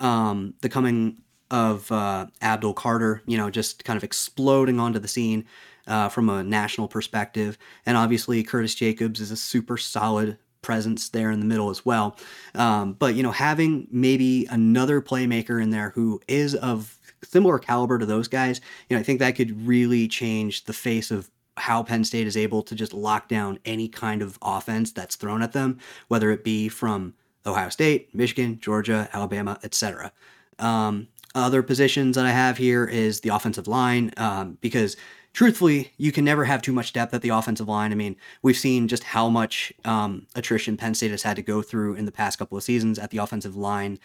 [0.00, 1.18] um, the coming
[1.50, 3.22] of uh, Abdul Carter.
[3.26, 5.44] You know, just kind of exploding onto the scene
[5.86, 11.30] uh, from a national perspective, and obviously Curtis Jacobs is a super solid presence there
[11.30, 12.16] in the middle as well.
[12.54, 16.95] Um, but you know, having maybe another playmaker in there who is of
[17.30, 21.10] similar caliber to those guys, you know, I think that could really change the face
[21.10, 25.16] of how Penn State is able to just lock down any kind of offense that's
[25.16, 27.14] thrown at them, whether it be from
[27.46, 30.12] Ohio State, Michigan, Georgia, Alabama, etc.
[30.58, 34.96] Um, other positions that I have here is the offensive line, um, because
[35.32, 37.92] truthfully, you can never have too much depth at the offensive line.
[37.92, 41.62] I mean, we've seen just how much um, attrition Penn State has had to go
[41.62, 43.98] through in the past couple of seasons at the offensive line.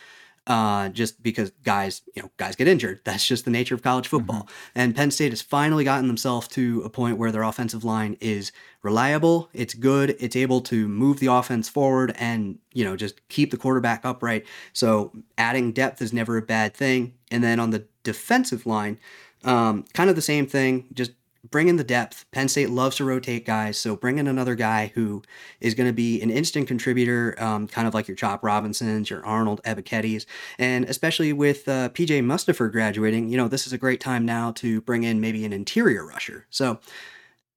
[0.48, 3.00] Uh, just because guys, you know, guys get injured.
[3.06, 4.44] That's just the nature of college football.
[4.44, 4.80] Mm-hmm.
[4.80, 8.52] And Penn State has finally gotten themselves to a point where their offensive line is
[8.82, 13.52] reliable, it's good, it's able to move the offense forward and, you know, just keep
[13.52, 14.46] the quarterback upright.
[14.74, 17.14] So adding depth is never a bad thing.
[17.30, 18.98] And then on the defensive line,
[19.44, 21.12] um, kind of the same thing, just
[21.50, 22.26] bring in the depth.
[22.32, 25.24] Penn State loves to rotate guys, so bring in another guy who
[25.60, 29.26] is going to be an instant contributor, um, kind of like your Chop Robinsons, your
[29.26, 30.26] Arnold Ebiketies,
[30.60, 34.52] and especially with uh, PJ Mustipher graduating, you know this is a great time now
[34.52, 36.46] to bring in maybe an interior rusher.
[36.50, 36.80] So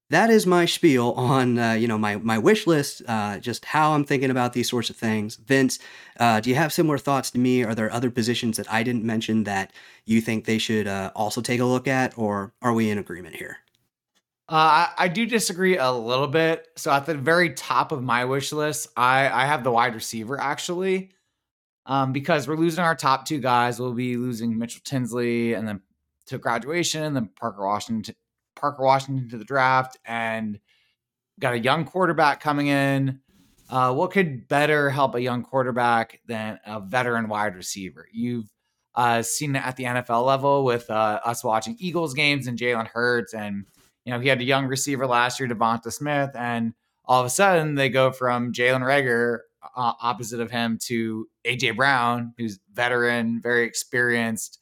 [0.09, 3.93] that is my spiel on uh, you know my my wish list, uh, just how
[3.93, 5.35] I'm thinking about these sorts of things.
[5.35, 5.79] Vince,
[6.19, 7.63] uh, do you have similar thoughts to me?
[7.63, 9.71] Are there other positions that I didn't mention that
[10.05, 13.35] you think they should uh, also take a look at, or are we in agreement
[13.35, 13.57] here?
[14.47, 16.67] Uh, I, I, do disagree a little bit.
[16.77, 20.39] So at the very top of my wish list, I, I have the wide receiver
[20.39, 21.09] actually,
[21.87, 23.79] um, because we're losing our top two guys.
[23.79, 25.81] We'll be losing Mitchell Tinsley and then
[26.27, 28.15] to graduation, and then Parker Washington,
[28.55, 30.59] Parker Washington to the draft, and
[31.39, 33.19] got a young quarterback coming in.
[33.69, 38.07] Uh, what could better help a young quarterback than a veteran wide receiver?
[38.11, 38.51] You've
[38.93, 42.87] uh, seen it at the NFL level with uh, us watching Eagles games and Jalen
[42.87, 43.65] Hurts and
[44.05, 47.29] you know, he had a young receiver last year, Devonta Smith, and all of a
[47.29, 49.39] sudden they go from Jalen Reagor
[49.75, 54.59] uh, opposite of him to AJ Brown, who's veteran, very experienced,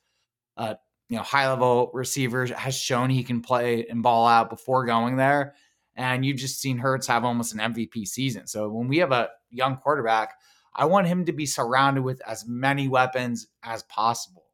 [0.57, 0.75] uh,
[1.09, 5.17] you know, high level receiver, has shown he can play and ball out before going
[5.17, 5.55] there.
[5.95, 8.47] And you've just seen Hurts have almost an MVP season.
[8.47, 10.33] So when we have a young quarterback,
[10.75, 14.45] I want him to be surrounded with as many weapons as possible.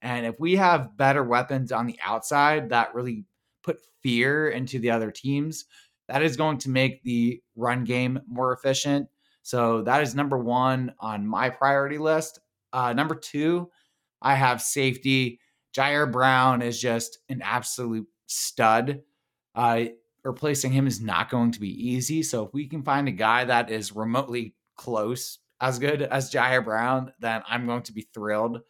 [0.00, 3.24] And if we have better weapons on the outside that really
[3.68, 5.66] put fear into the other teams,
[6.08, 9.08] that is going to make the run game more efficient.
[9.42, 12.40] So that is number one on my priority list.
[12.72, 13.70] Uh, number two,
[14.22, 15.40] I have safety.
[15.76, 19.02] Ji'Ayir Brown is just an absolute stud.
[19.54, 19.84] Uh,
[20.24, 22.22] replacing him is not going to be easy.
[22.22, 26.64] So if we can find a guy that is remotely close as good as Ji'Ayir
[26.64, 28.60] Brown, then I'm going to be thrilled.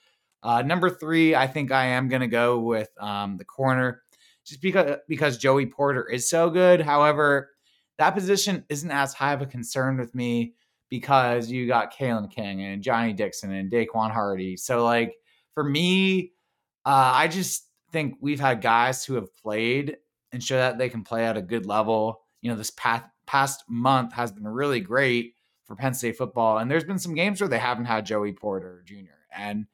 [0.43, 4.03] Uh, number three, I think I am going to go with um, the corner
[4.49, 6.81] just because because Joey Porter is so good.
[6.81, 7.51] However,
[7.99, 10.55] that position isn't as high of a concern with me
[10.89, 14.57] because you got Kalen King and Johnny Dixon and Daequan Hardy.
[14.57, 15.15] So like
[15.55, 16.33] for me,
[16.87, 19.97] uh, I just think we've had guys who have played
[20.33, 22.21] and show that they can play at a good level.
[22.41, 25.35] You know, this past past month has been really great
[25.65, 28.83] for Penn State football, and there's been some games where they haven't had Joey Porter
[28.87, 29.19] Jr.
[29.37, 29.67] and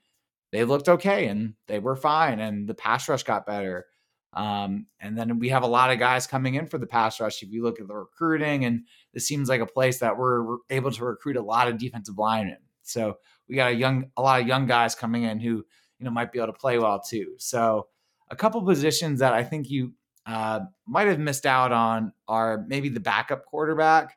[0.50, 3.86] they looked okay and they were fine, and the pass rush got better.
[4.34, 7.42] Um, and then we have a lot of guys coming in for the pass rush.
[7.42, 10.90] If you look at the recruiting, and this seems like a place that we're able
[10.90, 12.58] to recruit a lot of defensive linemen.
[12.82, 13.18] So
[13.48, 15.64] we got a young, a lot of young guys coming in who
[15.98, 17.34] you know might be able to play well too.
[17.38, 17.86] So
[18.30, 19.92] a couple positions that I think you
[20.26, 24.16] uh, might have missed out on are maybe the backup quarterback,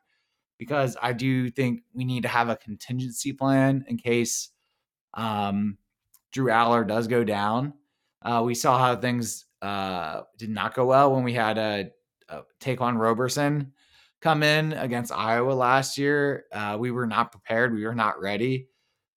[0.58, 4.50] because I do think we need to have a contingency plan in case
[5.14, 5.78] um,
[6.32, 7.74] Drew Allar does go down.
[8.22, 11.90] Uh, we saw how things uh, did not go well when we had a,
[12.28, 13.72] a Ta'Quan Roberson
[14.20, 16.44] come in against Iowa last year.
[16.52, 17.74] Uh, we were not prepared.
[17.74, 18.68] We were not ready.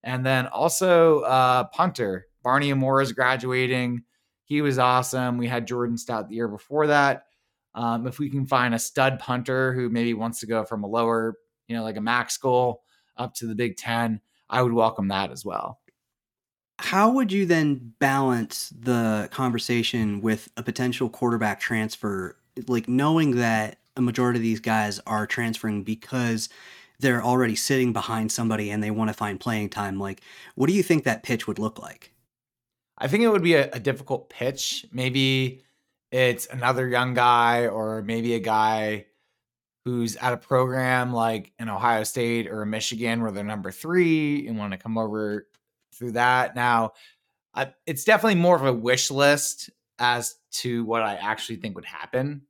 [0.04, 4.04] And then also uh, punter Barney Amora is graduating.
[4.46, 5.38] He was awesome.
[5.38, 7.26] We had Jordan Stout the year before that.
[7.74, 10.88] Um, if we can find a stud punter who maybe wants to go from a
[10.88, 12.82] lower, you know, like a MAC school
[13.16, 15.81] up to the Big Ten, I would welcome that as well
[16.82, 22.36] how would you then balance the conversation with a potential quarterback transfer?
[22.68, 26.50] Like knowing that a majority of these guys are transferring because
[27.00, 30.22] they're already sitting behind somebody and they want to find playing time like
[30.56, 32.14] what do you think that pitch would look like?
[32.98, 34.86] I think it would be a, a difficult pitch.
[34.92, 35.64] Maybe
[36.12, 39.06] it's another young guy or maybe a guy
[39.86, 44.58] who's at a program like in ohio state or michigan where they're number three and
[44.58, 45.48] want to come over
[45.94, 46.56] through that.
[46.56, 46.94] Now,
[47.54, 51.86] I, it's definitely more of a wish list as to what I actually think would
[51.86, 52.44] happen.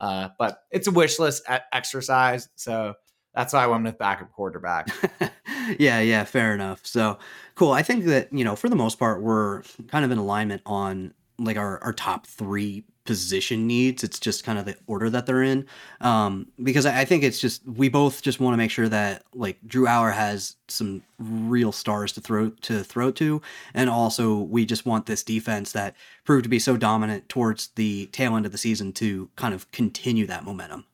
[0.00, 2.48] Uh, but it's a wish list exercise.
[2.56, 2.94] So
[3.34, 4.88] that's why I went with backup quarterback.
[5.78, 6.84] yeah, yeah, fair enough.
[6.86, 7.18] So
[7.54, 7.72] cool.
[7.72, 11.14] I think that, you know, for the most part, we're kind of in alignment on
[11.38, 14.04] like our, our top three position needs.
[14.04, 15.66] It's just kind of the order that they're in.
[16.00, 19.24] Um, because I, I think it's just we both just want to make sure that
[19.34, 23.40] like Drew Allar has some real stars to throw to throw to,
[23.72, 28.06] and also we just want this defense that proved to be so dominant towards the
[28.06, 30.84] tail end of the season to kind of continue that momentum.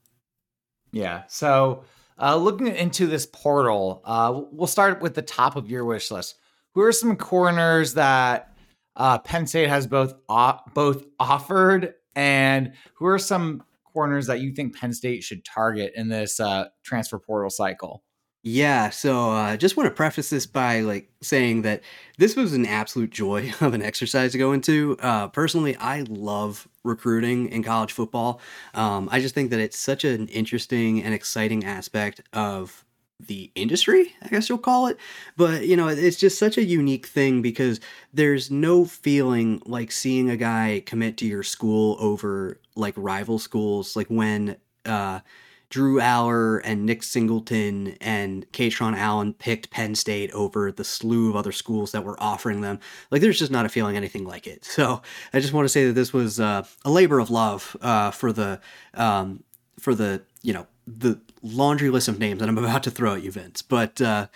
[0.92, 1.22] Yeah.
[1.28, 1.84] So
[2.20, 6.36] uh, looking into this portal, uh, we'll start with the top of your wish list.
[6.74, 8.54] Who are some corners that
[8.96, 10.14] uh, Penn State has both
[10.74, 16.08] both offered, and who are some corners that you think Penn State should target in
[16.08, 18.02] this uh, transfer portal cycle?
[18.44, 21.82] Yeah, so I uh, just want to preface this by like saying that
[22.18, 24.96] this was an absolute joy of an exercise to go into.
[25.00, 28.40] Uh, personally, I love recruiting in college football.
[28.74, 32.84] Um, I just think that it's such an interesting and exciting aspect of
[33.26, 34.98] the industry, I guess you'll call it.
[35.36, 37.80] But, you know, it's just such a unique thing because
[38.12, 43.96] there's no feeling like seeing a guy commit to your school over like rival schools,
[43.96, 44.56] like when,
[44.86, 45.20] uh,
[45.70, 51.36] Drew Allar and Nick Singleton and Kaytron Allen picked Penn State over the slew of
[51.36, 52.78] other schools that were offering them.
[53.10, 54.66] Like, there's just not a feeling anything like it.
[54.66, 55.00] So
[55.32, 58.34] I just want to say that this was uh, a labor of love uh, for
[58.34, 58.60] the
[58.92, 59.44] um,
[59.80, 63.22] for the you know the laundry list of names that I'm about to throw at
[63.22, 63.62] you, Vince.
[63.62, 64.28] But uh,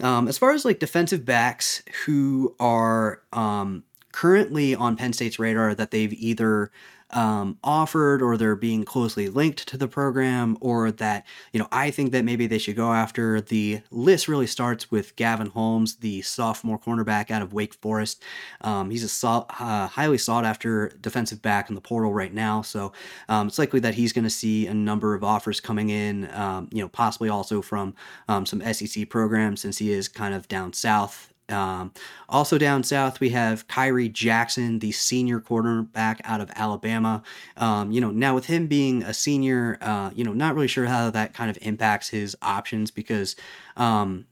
[0.00, 5.74] um, as far as like defensive backs who are um, currently on Penn State's radar
[5.74, 6.70] that they've either
[7.12, 11.90] um, offered or they're being closely linked to the program or that you know i
[11.90, 16.22] think that maybe they should go after the list really starts with gavin holmes the
[16.22, 18.22] sophomore cornerback out of wake forest.
[18.60, 22.62] Um, he's a so, uh, highly sought after defensive back in the portal right now.
[22.62, 22.92] So
[23.28, 26.68] um, it's likely that he's going to see a number of offers coming in um,
[26.72, 27.94] you know possibly also from
[28.28, 31.92] um, some sec programs since he is kind of down south um,
[32.28, 37.22] also down south, we have Khyree Jackson, the senior quarterback out of Alabama.
[37.56, 40.86] Um, you know, now with him being a senior, uh, you know, not really sure
[40.86, 43.36] how that kind of impacts his options because,
[43.76, 44.26] um,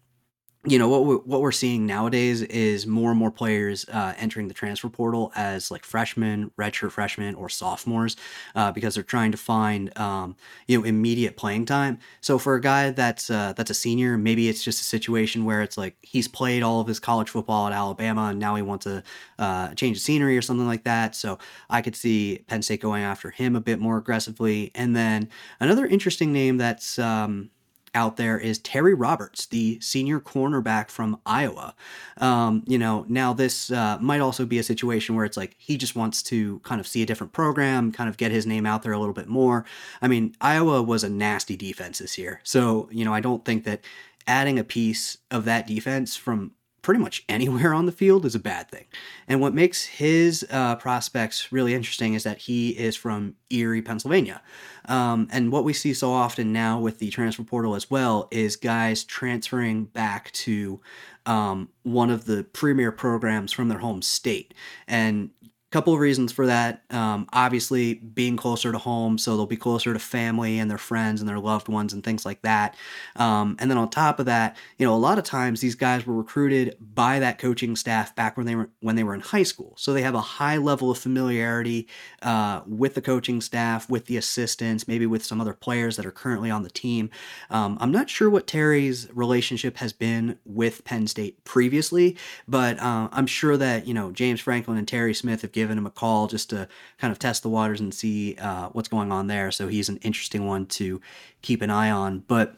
[0.66, 4.46] you know what we're, what we're seeing nowadays is more and more players uh, entering
[4.46, 8.14] the transfer portal as like freshmen, redshirt freshmen, or sophomores
[8.54, 10.36] uh, because they're trying to find um,
[10.68, 11.98] you know immediate playing time.
[12.20, 15.62] So for a guy that's uh, that's a senior, maybe it's just a situation where
[15.62, 18.84] it's like he's played all of his college football at Alabama and now he wants
[18.84, 19.02] to
[19.38, 21.14] uh, change the scenery or something like that.
[21.14, 21.38] So
[21.70, 24.72] I could see Penn State going after him a bit more aggressively.
[24.74, 27.48] And then another interesting name that's um,
[27.94, 31.74] out there is Terry Roberts, the senior cornerback from Iowa.
[32.18, 35.76] Um, you know, now this uh, might also be a situation where it's like he
[35.76, 38.82] just wants to kind of see a different program, kind of get his name out
[38.82, 39.64] there a little bit more.
[40.00, 42.40] I mean, Iowa was a nasty defense this year.
[42.44, 43.80] So, you know, I don't think that
[44.26, 48.40] adding a piece of that defense from pretty much anywhere on the field is a
[48.40, 48.86] bad thing.
[49.28, 54.42] And what makes his uh, prospects really interesting is that he is from Erie, Pennsylvania.
[54.86, 58.56] Um, and what we see so often now with the transfer portal as well is
[58.56, 60.80] guys transferring back to
[61.26, 64.54] um, one of the premier programs from their home state.
[64.88, 65.30] And
[65.70, 66.82] couple of reasons for that.
[66.90, 71.20] Um, obviously, being closer to home, so they'll be closer to family and their friends
[71.20, 72.74] and their loved ones and things like that.
[73.16, 76.06] Um, and then on top of that, you know, a lot of times these guys
[76.06, 79.44] were recruited by that coaching staff back when they were when they were in high
[79.44, 81.86] school, so they have a high level of familiarity
[82.22, 86.10] uh, with the coaching staff, with the assistants, maybe with some other players that are
[86.10, 87.10] currently on the team.
[87.48, 92.16] Um, I'm not sure what Terry's relationship has been with Penn State previously,
[92.48, 95.84] but uh, I'm sure that you know James Franklin and Terry Smith have given him
[95.84, 96.66] a call just to
[96.98, 99.50] kind of test the waters and see uh, what's going on there.
[99.50, 101.02] So he's an interesting one to
[101.42, 102.20] keep an eye on.
[102.26, 102.56] But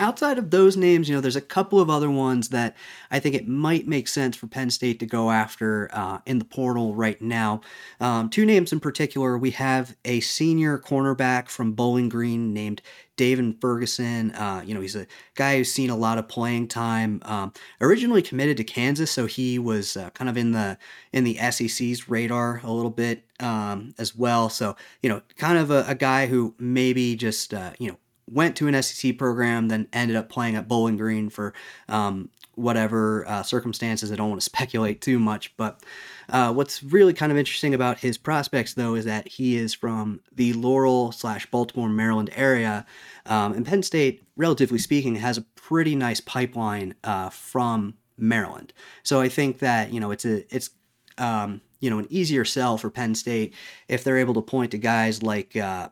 [0.00, 2.76] outside of those names, you know, there's a couple of other ones that
[3.10, 6.44] I think it might make sense for Penn State to go after uh, in the
[6.44, 7.60] portal right now.
[8.00, 9.38] Um, two names in particular.
[9.38, 12.82] We have a senior cornerback from Bowling Green named
[13.16, 14.30] David Ferguson.
[14.32, 17.20] Uh, you know, he's a guy who's seen a lot of playing time.
[17.26, 17.52] Um,
[17.82, 20.78] originally committed to Kansas, so he was uh, kind of in the
[21.12, 24.48] in the SEC's radar a little bit um, as well.
[24.48, 27.98] So you know, kind of a, a guy who maybe just uh, you know
[28.30, 31.52] went to an SEC program, then ended up playing at Bowling Green for
[31.88, 34.12] um, whatever uh, circumstances.
[34.12, 35.82] I don't want to speculate too much, but
[36.28, 40.20] uh, what's really kind of interesting about his prospects, though, is that he is from
[40.32, 42.86] the Laurel slash Baltimore, Maryland area,
[43.26, 48.72] um, and Penn State, relatively speaking, has a pretty nice pipeline uh, from Maryland.
[49.02, 50.70] So I think that you know it's a it's
[51.18, 53.54] um, you know an easier sell for Penn State
[53.88, 55.88] if they're able to point to guys like uh,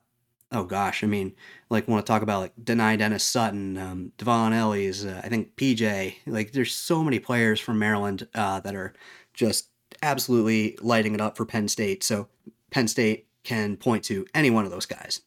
[0.50, 1.34] Oh gosh, I mean,
[1.68, 5.56] like want to talk about like Dani Dennis Sutton, um, Dvon Ellies, uh, I think
[5.56, 6.14] PJ.
[6.26, 8.94] Like, there's so many players from Maryland uh, that are
[9.34, 9.68] just
[10.02, 12.02] absolutely lighting it up for Penn State.
[12.02, 12.28] So
[12.70, 15.20] Penn State can point to any one of those guys.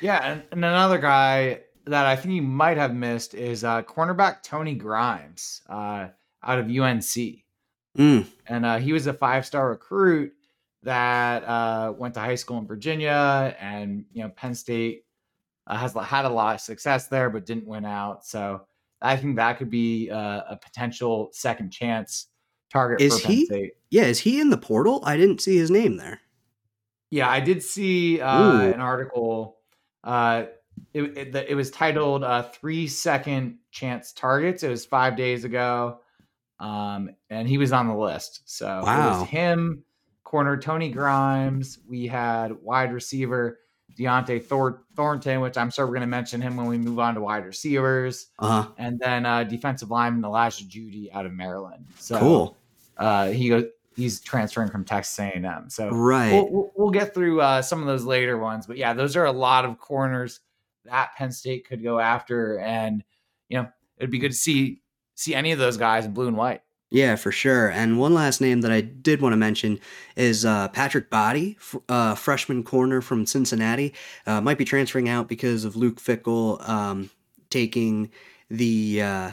[0.00, 4.42] Yeah, and, and another guy that I think you might have missed is uh, cornerback
[4.42, 6.08] Tony Grimes uh,
[6.42, 7.42] out of UNC.
[7.96, 8.26] Mm.
[8.46, 10.32] And uh, he was a five star recruit
[10.82, 15.04] that uh, went to high school in Virginia, and you know Penn State
[15.66, 18.24] uh, has had a lot of success there, but didn't win out.
[18.24, 18.62] So
[19.02, 22.26] I think that could be uh, a potential second chance
[22.70, 23.46] target Is for Penn he?
[23.46, 23.72] State.
[23.90, 25.02] Yeah, is he in the portal?
[25.04, 26.20] I didn't see his name there.
[27.10, 29.56] Yeah, I did see uh, an article.
[30.04, 30.44] Uh,
[30.92, 34.62] it, it, it was titled uh, Three Second Chance Targets.
[34.62, 36.00] It was five days ago.
[36.60, 38.42] Um, and he was on the list.
[38.44, 39.84] So it was him,
[40.28, 41.78] corner Tony Grimes.
[41.88, 43.60] We had wide receiver
[43.98, 47.14] Dont'e Thor- Thornton, which I'm sure we're going to mention him when we move on
[47.14, 48.26] to wide receivers.
[48.38, 48.68] Uh huh.
[48.76, 51.86] And then uh, defensive lineman Elijah Jeudy out of Maryland.
[51.98, 52.56] So Cool.
[52.98, 53.64] uh, he goes.
[53.96, 55.70] He's transferring from Texas A&M.
[55.70, 56.30] So Right.
[56.30, 59.24] we'll, we'll, we'll get through uh, some of those later ones, but yeah, those are
[59.24, 60.38] a lot of corners
[60.84, 63.02] that Penn State could go after, and
[63.48, 63.66] you know
[63.96, 64.82] it'd be good to see
[65.16, 66.60] see any of those guys in blue and white.
[66.90, 67.70] Yeah, for sure.
[67.70, 69.78] And one last name that I did want to mention
[70.16, 73.92] is uh, Patrick Body, f- uh, freshman corner from Cincinnati.
[74.26, 77.10] Uh, might be transferring out because of Luke Fickell um,
[77.50, 78.10] taking
[78.48, 79.30] the uh,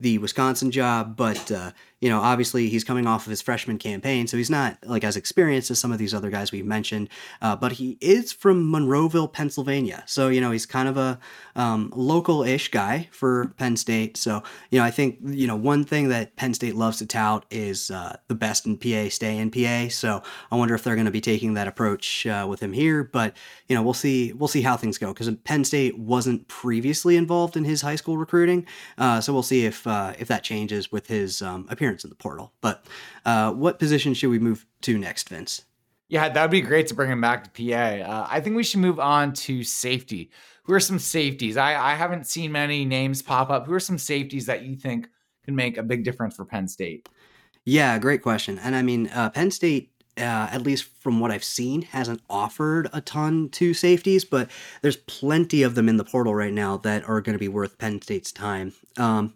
[0.00, 1.70] the Wisconsin job, but uh,
[2.00, 5.16] you know, obviously he's coming off of his freshman campaign, so he's not like as
[5.16, 7.08] experienced as some of these other guys we've mentioned.
[7.40, 11.18] Uh, but he is from Monroeville, Pennsylvania, so you know he's kind of a
[11.54, 14.18] um, local-ish guy for Penn State.
[14.18, 17.46] So you know, I think you know one thing that Penn State loves to tout
[17.50, 19.88] is uh, the best in PA stay in PA.
[19.88, 20.22] So
[20.52, 23.04] I wonder if they're going to be taking that approach uh, with him here.
[23.04, 23.34] But
[23.68, 24.34] you know, we'll see.
[24.34, 28.18] We'll see how things go because Penn State wasn't previously involved in his high school
[28.18, 28.66] recruiting.
[28.98, 32.16] Uh, so we'll see if uh, if that changes with his um, appearance in the
[32.16, 32.52] portal.
[32.60, 32.84] But
[33.24, 35.62] uh, what position should we move to next, Vince?
[36.08, 37.74] Yeah, that'd be great to bring him back to PA.
[37.74, 40.30] Uh, I think we should move on to safety.
[40.64, 41.56] Who are some safeties?
[41.56, 43.66] I, I haven't seen many names pop up.
[43.66, 45.08] Who are some safeties that you think
[45.44, 47.08] can make a big difference for Penn State?
[47.64, 48.58] Yeah, great question.
[48.60, 52.88] And I mean, uh, Penn State, uh, at least from what I've seen, hasn't offered
[52.92, 54.48] a ton to safeties, but
[54.82, 57.78] there's plenty of them in the portal right now that are going to be worth
[57.78, 58.72] Penn State's time.
[58.96, 59.34] Um,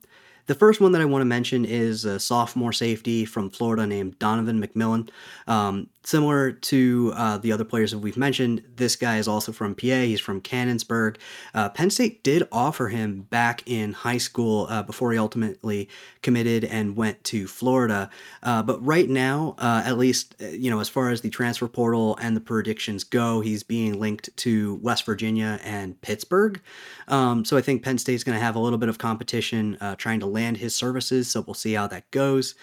[0.51, 4.19] the first one that I want to mention is a sophomore safety from Florida named
[4.19, 5.09] Donovan McMillan.
[5.47, 9.75] Um, similar to uh, the other players that we've mentioned, this guy is also from
[9.75, 9.87] PA.
[9.87, 11.17] He's from Canonsburg.
[11.55, 15.89] Uh, Penn State did offer him back in high school uh, before he ultimately
[16.23, 18.09] committed and went to Florida.
[18.43, 21.69] Uh, but right now, uh, at least, uh, you know, as far as the transfer
[21.69, 26.61] portal and the predictions go, he's being linked to West Virginia and Pittsburgh.
[27.09, 30.21] Um, so I think Penn State's going to have a little bit of competition trying
[30.21, 31.31] to land his services.
[31.31, 32.55] So we'll see how that goes.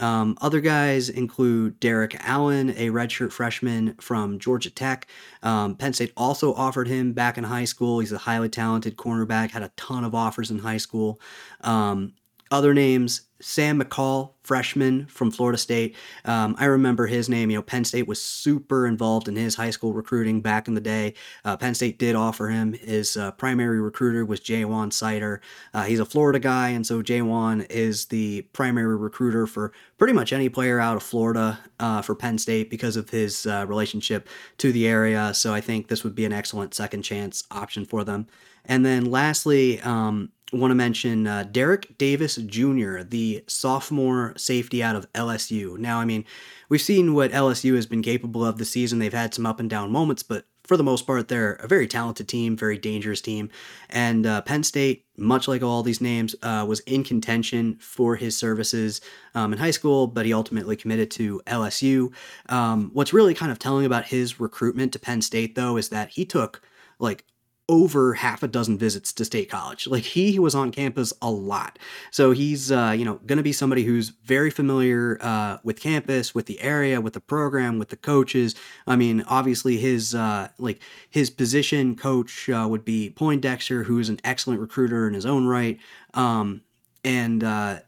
[0.00, 5.06] Um, other guys include Derek Allen, a redshirt freshman from Georgia Tech.
[5.42, 8.00] Um, Penn State also offered him back in high school.
[8.00, 11.20] He's a highly talented cornerback, had a ton of offers in high school.
[11.62, 12.14] Um,
[12.50, 15.96] other names Sam McCall, freshman from Florida State.
[16.24, 17.50] Um, I remember his name.
[17.50, 20.80] You know, Penn State was super involved in his high school recruiting back in the
[20.80, 21.14] day.
[21.44, 22.74] Uh, Penn State did offer him.
[22.74, 25.40] His uh, primary recruiter was Ja'Juan Seider.
[25.72, 30.32] Uh, he's a Florida guy, and so Jaywan is the primary recruiter for pretty much
[30.32, 34.28] any player out of Florida uh, for Penn State because of his uh, relationship
[34.58, 35.32] to the area.
[35.32, 38.26] So I think this would be an excellent second chance option for them.
[38.70, 44.94] And then lastly, um, want to mention uh, Derrick Davis Jr., the sophomore safety out
[44.94, 45.76] of LSU.
[45.76, 46.24] Now, I mean,
[46.68, 49.00] we've seen what LSU has been capable of this season.
[49.00, 51.88] They've had some up and down moments, but for the most part, they're a very
[51.88, 53.50] talented team, very dangerous team.
[53.88, 58.36] And uh, Penn State, much like all these names, uh, was in contention for his
[58.36, 59.00] services
[59.34, 62.12] um, in high school, but he ultimately committed to LSU.
[62.48, 66.10] Um, what's really kind of telling about his recruitment to Penn State, though, is that
[66.10, 66.62] he took
[67.00, 67.24] like
[67.70, 69.86] over half a dozen visits to State College.
[69.86, 71.78] Like he was on campus a lot.
[72.10, 76.34] So he's uh, you know going to be somebody who's very familiar uh, with campus,
[76.34, 78.56] with the area, with the program, with the coaches.
[78.88, 84.08] I mean, obviously his uh, like his position coach uh, would be Poindexter, who is
[84.08, 85.78] an excellent recruiter in his own right.
[86.14, 86.62] Um,
[87.04, 87.78] and uh,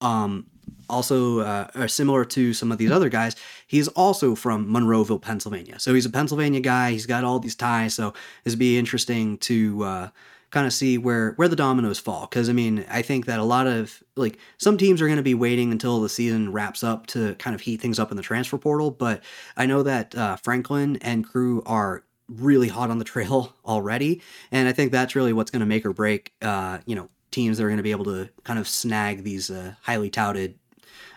[0.00, 0.46] um,
[0.88, 3.34] also uh, similar to some of these other guys,
[3.72, 5.80] he's also from Monroeville, Pennsylvania.
[5.80, 6.90] So he's a Pennsylvania guy.
[6.92, 7.94] He's got all these ties.
[7.94, 8.12] So
[8.44, 10.08] it'd be interesting to uh,
[10.50, 12.26] kind of see where where the dominoes fall.
[12.26, 15.22] Because I mean, I think that a lot of like some teams are going to
[15.22, 18.22] be waiting until the season wraps up to kind of heat things up in the
[18.22, 18.90] transfer portal.
[18.90, 19.24] But
[19.56, 24.20] I know that uh, Franklin and crew are really hot on the trail already,
[24.50, 26.34] and I think that's really what's going to make or break.
[26.42, 29.50] Uh, you know, teams that are going to be able to kind of snag these
[29.50, 30.58] uh, highly touted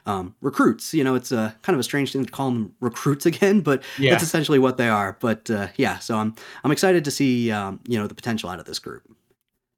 [0.06, 0.93] um, recruits.
[0.93, 3.84] You know, it's a kind of a strange thing to call them recruits again, but
[3.97, 4.12] yeah.
[4.12, 5.18] that's essentially what they are.
[5.20, 8.60] But uh, yeah, so I'm I'm excited to see um, you know the potential out
[8.60, 9.03] of this group.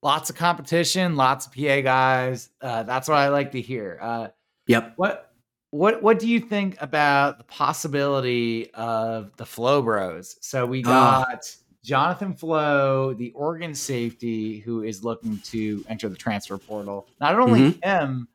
[0.04, 2.50] Lots of competition, lots of PA guys.
[2.62, 3.98] Uh, that's what I like to hear.
[4.02, 4.28] Uh,
[4.68, 4.94] yep.
[4.96, 5.32] What
[5.72, 10.38] what what do you think about the possibility of the Flowe Bros?
[10.42, 11.56] So we got.
[11.84, 17.08] Jonathan Flowe, the Oregon safety who is looking to enter the transfer portal.
[17.22, 17.90] Not only mm-hmm.
[17.90, 18.28] him,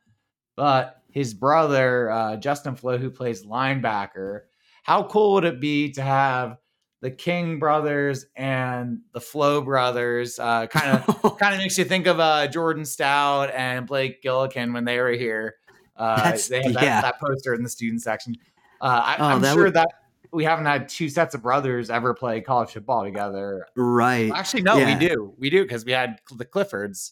[0.55, 4.41] but his brother, uh, Justin Flowe, who plays linebacker.
[4.81, 6.57] How cool would it be to have
[7.01, 10.37] the King brothers and the Flowe brothers?
[10.37, 14.85] Kind of, kind of makes you think of uh, Jordan Stout and Blake Gillikin when
[14.85, 15.55] they were here.
[15.95, 17.01] Uh, they had that, yeah.
[17.01, 18.35] that, poster in the student section.
[18.81, 19.75] Uh, I, am oh, sure would...
[19.75, 19.89] that
[20.31, 23.67] we haven't had two sets of brothers ever play college football together.
[23.75, 24.31] Right.
[24.33, 24.97] Actually, no, yeah.
[24.97, 25.33] we do.
[25.37, 27.11] We do because we had the Cliffords,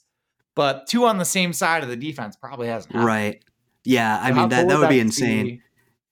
[0.55, 2.93] but two on the same side of the defense probably hasn't.
[2.93, 3.05] Happened.
[3.05, 3.45] Right.
[3.84, 5.61] Yeah, I mean that that would be insane.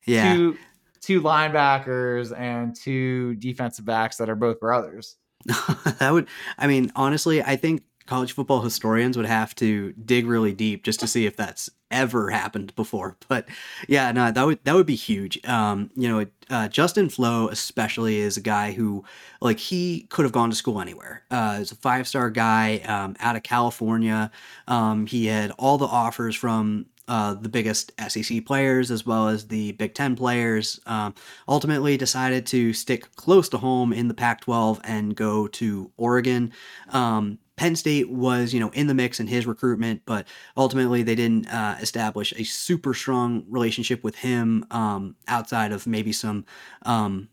[0.06, 0.34] Yeah.
[0.34, 0.58] Two
[1.02, 5.16] two linebackers and two defensive backs that are both brothers.
[5.46, 10.52] that would I mean honestly, I think college football historians would have to dig really
[10.52, 13.16] deep just to see if that's ever happened before.
[13.30, 13.48] But
[13.88, 15.40] yeah, no, that would that would be huge.
[15.46, 19.06] Um, you know, uh, Justin Flowe especially is a guy who,
[19.40, 21.24] like, he could have gone to school anywhere.
[21.30, 24.32] Uh, he's a five star guy um, out of California.
[24.68, 29.48] Um, he had all the offers from uh, the biggest SEC players as well as
[29.48, 31.16] the Big Ten players, um,
[31.48, 36.54] ultimately decided to stick close to home in the Pac 12 and go to Oregon.
[36.90, 41.16] Um, Penn State was, you know, in the mix in his recruitment, but ultimately they
[41.16, 46.46] didn't uh, establish a super strong relationship with him um, outside of maybe some
[46.84, 47.28] um,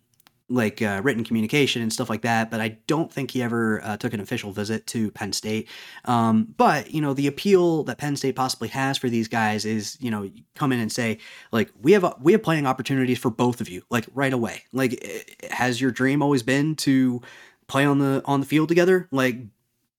[0.48, 2.50] like uh, written communication and stuff like that.
[2.50, 5.68] But I don't think he ever uh, took an official visit to Penn State.
[6.04, 9.96] Um, but you know, the appeal that Penn State possibly has for these guys is,
[10.00, 11.18] you know, come in and say
[11.52, 14.62] like we have we have playing opportunities for both of you, like right away.
[14.72, 17.20] Like, has your dream always been to
[17.66, 19.08] play on the on the field together?
[19.10, 19.38] Like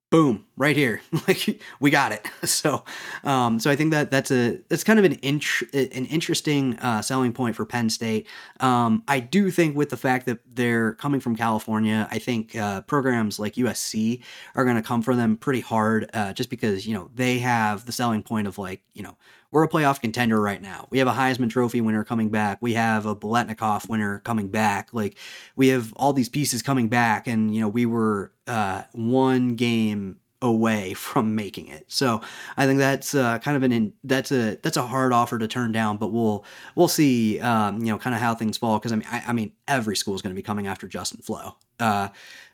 [0.10, 1.02] boom right here.
[1.28, 2.26] Like we got it.
[2.48, 2.86] So
[3.24, 7.02] um so i think that that's a that's kind of an int- an interesting uh,
[7.02, 8.28] selling point for penn state.
[8.60, 12.82] Um i do think with the fact that they're coming from california i think uh,
[12.82, 14.22] programs like usc
[14.56, 17.86] are going to come for them pretty hard uh, just because you know they have
[17.86, 19.18] the selling point of like you know
[19.58, 20.88] we're a playoff contender right now.
[20.92, 22.60] We have a Heisman Trophy winner coming back.
[22.62, 24.90] We have a Biletnikoff winner coming back.
[24.94, 25.18] Like
[25.56, 30.20] we have all these pieces coming back, and you know we were uh, one game
[30.44, 31.86] away from making it.
[31.88, 32.22] So
[32.56, 35.48] I think that's uh, kind of an in, that's a that's a hard offer to
[35.48, 36.46] turn down, but we'll
[36.76, 39.34] we'll see um, you know kind of how things fall because I mean I, I,
[39.34, 41.56] mean every school is going to be coming after Justin Flowe.
[41.80, 42.10] Uh,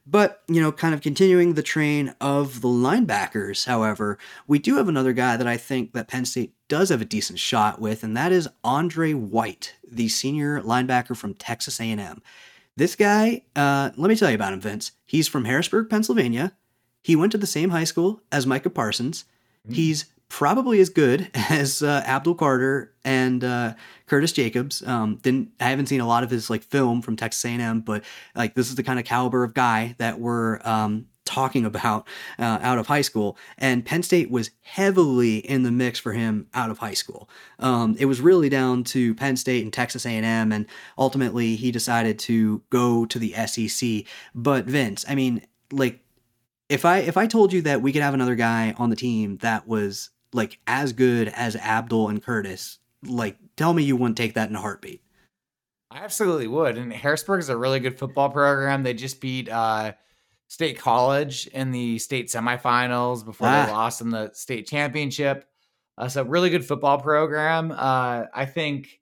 [0.05, 4.89] but, you know, kind of continuing the train of the linebackers, however, we do have
[4.89, 8.15] another guy that I think that Penn State does have a decent shot with, and
[8.17, 12.21] that is Andre White, the senior linebacker from Texas A&M.
[12.75, 14.91] This guy, uh, let me tell you about him, Vince.
[15.05, 16.53] He's from Harrisburg, Pennsylvania.
[17.01, 19.25] He went to the same high school as Micah Parsons.
[19.65, 19.75] Mm-hmm.
[19.75, 23.75] He's probably as good as uh, Abdul Carter and uh,
[24.07, 24.81] Curtis Jacobs.
[24.85, 28.03] Um, didn't I haven't seen a lot of his like film from Texas A&M, but
[28.35, 32.07] like this is the kind of caliber of guy that we're um, talking about
[32.39, 33.37] uh, out of high school.
[33.59, 37.29] And Penn State was heavily in the mix for him out of high school.
[37.59, 40.65] Um, it was really down to Penn State and Texas A&M, and
[40.97, 44.05] ultimately he decided to go to the SEC.
[44.33, 45.99] But Vince, I mean, like
[46.69, 49.37] if I if I told you that we could have another guy on the team
[49.37, 54.33] that was like as good as Abdul and Curtis, like tell me you wouldn't take
[54.35, 55.01] that in a heartbeat.
[55.91, 56.77] I absolutely would.
[56.77, 58.81] And Harrisburg is a really good football program.
[58.81, 59.93] They just beat uh,
[60.47, 63.65] State College in the state semifinals before ah.
[63.65, 65.45] they lost in the state championship.
[65.97, 67.71] Uh, so really good football program.
[67.71, 68.99] Uh, I think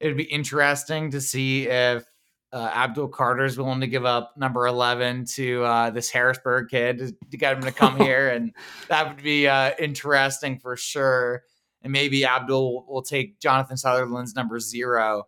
[0.00, 2.04] it would be interesting to see if
[2.52, 6.98] uh, Abdul Carter is willing to give up number 11 to uh, this Harrisburg kid
[6.98, 8.28] to, to, get him to come here.
[8.28, 8.52] And
[8.88, 11.42] that would be uh, interesting for sure.
[11.82, 15.24] And maybe Abdul will take Jonathan Sutherland's number zero,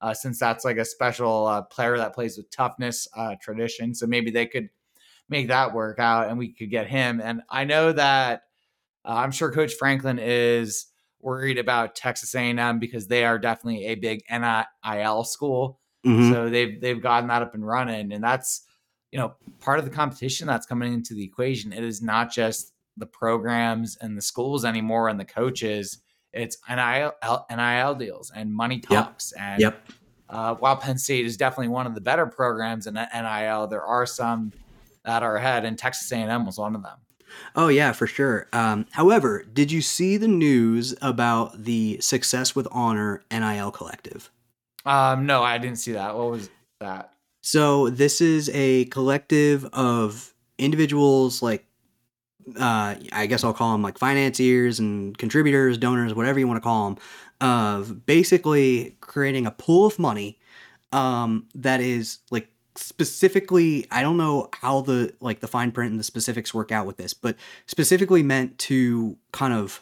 [0.00, 3.94] uh, since that's like a special uh, player that plays with toughness uh, tradition.
[3.94, 4.70] So maybe they could
[5.28, 7.20] make that work out and we could get him.
[7.22, 8.42] And I know that
[9.04, 10.86] I'm sure Coach Franklin is
[11.20, 15.79] worried about Texas A&M because they are definitely a big NIL school.
[16.06, 16.32] Mm-hmm.
[16.32, 18.66] So they've they've gotten that up and running, and that's
[19.10, 21.72] you know part of the competition that's coming into the equation.
[21.72, 26.02] It is not just the programs and the schools anymore and the coaches.
[26.32, 27.12] It's NIL,
[27.50, 29.44] NIL deals and money talks yep.
[29.44, 29.88] and yep.
[30.28, 34.06] uh, while Penn State is definitely one of the better programs in NIL, there are
[34.06, 34.52] some
[35.04, 36.98] that are ahead, and Texas A&M was one of them.
[37.54, 38.48] Oh yeah, for sure.
[38.52, 44.30] Um, however, did you see the news about the Success with Honor NIL collective?
[44.84, 46.16] Um, no, I didn't see that.
[46.16, 46.50] What was
[46.80, 47.12] that?
[47.42, 51.66] So this is a collective of individuals, like
[52.58, 56.62] uh, I guess I'll call them like financiers and contributors, donors, whatever you want to
[56.62, 56.98] call them,
[57.40, 60.38] of basically creating a pool of money
[60.92, 65.98] um, that is like specifically i don't know how the like the fine print and
[65.98, 69.80] the specifics work out with this but specifically meant to kind of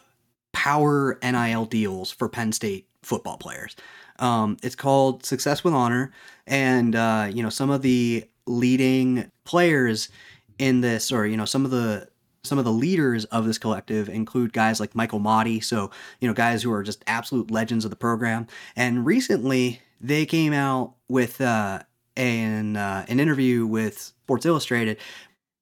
[0.52, 3.76] power nil deals for penn state football players
[4.18, 6.12] um, it's called success with honor
[6.46, 10.08] and uh, you know some of the leading players
[10.58, 12.08] in this or you know some of the
[12.44, 15.90] some of the leaders of this collective include guys like Michael Mauti, so
[16.20, 18.46] you know guys who are just absolute legends of the program.
[18.74, 21.80] And recently, they came out with uh,
[22.16, 24.98] an uh, an interview with Sports Illustrated.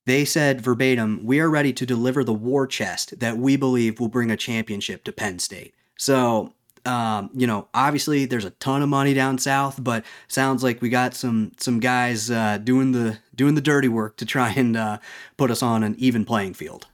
[0.06, 4.08] They said verbatim, "We are ready to deliver the war chest that we believe will
[4.08, 6.52] bring a championship to Penn State." So
[6.86, 10.88] um, you know, obviously there's a ton of money down south, but sounds like we
[10.88, 14.98] got some some guys uh, doing the doing the dirty work to try and uh,
[15.36, 16.86] put us on an even playing field.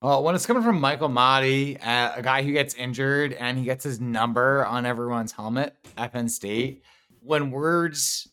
[0.00, 3.64] Well, when it's coming from Michael Mauti, uh, a guy who gets injured and he
[3.64, 6.84] gets his number on everyone's helmet at Penn State,
[7.20, 8.28] when words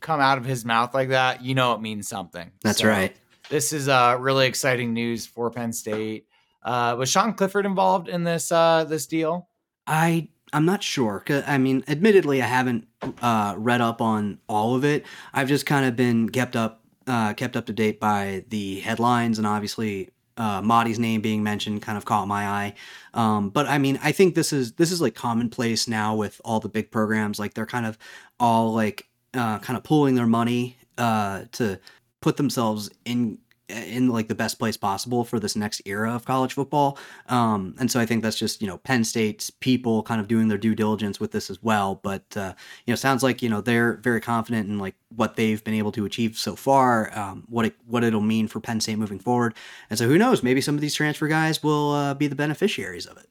[0.00, 2.50] come out of his mouth like that, you know it means something.
[2.62, 3.16] That's so, right.
[3.48, 6.26] This is uh, really exciting news for Penn State.
[6.62, 9.48] Uh, was Sean Clifford involved in this uh, this deal?
[9.90, 11.22] I I'm not sure.
[11.46, 12.88] I mean, admittedly, I haven't
[13.22, 15.04] uh, read up on all of it.
[15.32, 19.38] I've just kind of been kept up uh, kept up to date by the headlines,
[19.38, 22.74] and obviously uh, Mauti's name being mentioned kind of caught my eye.
[23.14, 26.60] Um, but I mean, I think this is this is like commonplace now with all
[26.60, 27.38] the big programs.
[27.38, 27.98] Like they're kind of
[28.38, 31.80] all like uh, kind of pooling their money uh, to
[32.20, 33.38] put themselves in
[33.70, 36.98] in like the best place possible for this next era of college football.
[37.28, 40.48] Um, and so I think that's just you know Penn State's people kind of doing
[40.48, 42.00] their due diligence with this as well.
[42.02, 42.54] But uh,
[42.86, 45.92] you know, sounds like you know they're very confident in like what they've been able
[45.92, 49.54] to achieve so far, um, what it what it'll mean for Penn State moving forward.
[49.88, 50.42] And so who knows?
[50.42, 53.26] Maybe some of these transfer guys will uh, be the beneficiaries of it.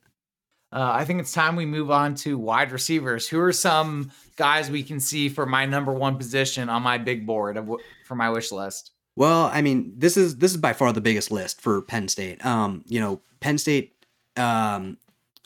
[0.72, 3.28] Uh, I think it's time we move on to wide receivers.
[3.28, 7.26] Who are some guys we can see for my number one position on my big
[7.26, 7.72] board of,
[8.06, 8.92] for my wish list?
[9.20, 12.44] Well, I mean, this is this is by far the biggest list for Penn State.
[12.46, 13.94] Um, you know, Penn State
[14.38, 14.98] um,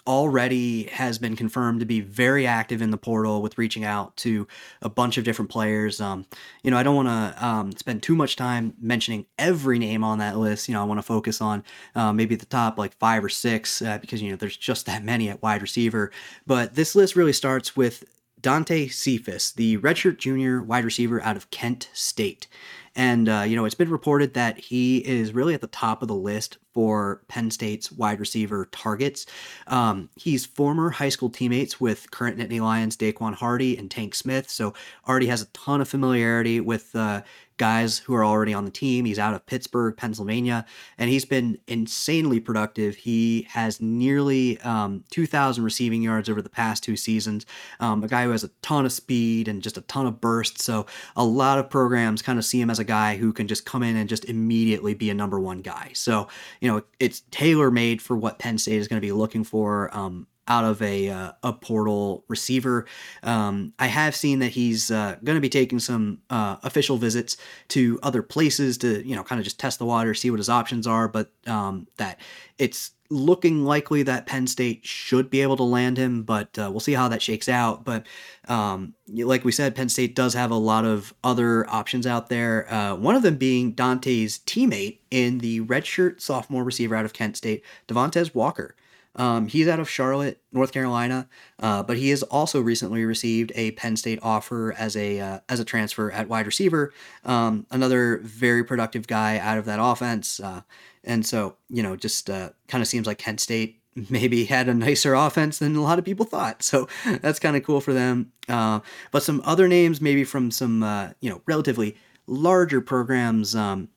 [0.06, 4.48] already has been confirmed to be very active in the portal with reaching out to
[4.84, 6.00] a bunch of different players.
[6.00, 6.28] Um,
[6.62, 10.20] you know, I don't want to um, spend too much time mentioning every name on
[10.20, 10.70] that list.
[10.70, 11.64] You know, I want to focus on
[11.96, 15.04] uh, maybe the top like five or six uh, because you know there's just that
[15.04, 16.12] many at wide receiver.
[16.46, 18.04] But this list really starts with
[18.40, 22.48] Dante Cephas, the redshirt junior wide receiver out of Kent State.
[22.96, 26.08] And, uh, you know, it's been reported that he is really at the top of
[26.08, 29.26] the list for Penn State's wide receiver targets.
[29.68, 34.50] Um, he's former high school teammates with current Nittany Lions Daequan Hardy and Tank Smith,
[34.50, 34.74] so
[35.08, 37.22] already has a ton of familiarity with uh,
[37.58, 39.06] guys who are already on the team.
[39.06, 40.66] He's out of Pittsburgh, Pennsylvania,
[40.98, 42.96] and he's been insanely productive.
[42.96, 47.46] He has nearly um, 2,000 receiving yards over the past two seasons.
[47.80, 50.62] Um, a guy who has a ton of speed and just a ton of burst.
[50.62, 50.86] So
[51.16, 53.84] a lot of programs kind of see him as a guy who can just come
[53.84, 55.92] in and just immediately be a number one guy.
[55.94, 56.28] So,
[56.62, 59.96] you know, it's tailor made for what Penn State is going to be looking for.
[59.96, 62.86] Um, out of a uh, a portal receiver.
[63.24, 67.38] Um, I have seen that he's uh, going to be taking some uh, official visits
[67.70, 70.50] to other places to you know kind of just test the water, see what his
[70.50, 71.08] options are.
[71.08, 72.20] But um, that
[72.58, 76.80] it's looking likely that Penn State should be able to land him, but uh, we'll
[76.80, 77.86] see how that shakes out.
[77.86, 78.08] But
[78.48, 82.72] um, like we said, Penn State does have a lot of other options out there.
[82.74, 87.38] Uh, one of them being Dante's teammate in the redshirt sophomore receiver out of Kent
[87.38, 88.76] State, Devontez Walker.
[89.16, 91.28] Um, he's out of Charlotte, North Carolina,
[91.60, 95.60] uh, but he has also recently received a Penn State offer as a uh, as
[95.60, 96.92] a transfer at wide receiver.
[97.24, 100.62] Um, another very productive guy out of that offense, uh,
[101.04, 104.74] and so you know, just uh, kind of seems like Kent State maybe had a
[104.74, 106.64] nicer offense than a lot of people thought.
[106.64, 106.88] So
[107.22, 108.32] that's kind of cool for them.
[108.50, 108.80] Uh,
[109.12, 111.96] but some other names, maybe from some uh, you know relatively
[112.26, 113.56] larger programs.
[113.56, 113.90] Um,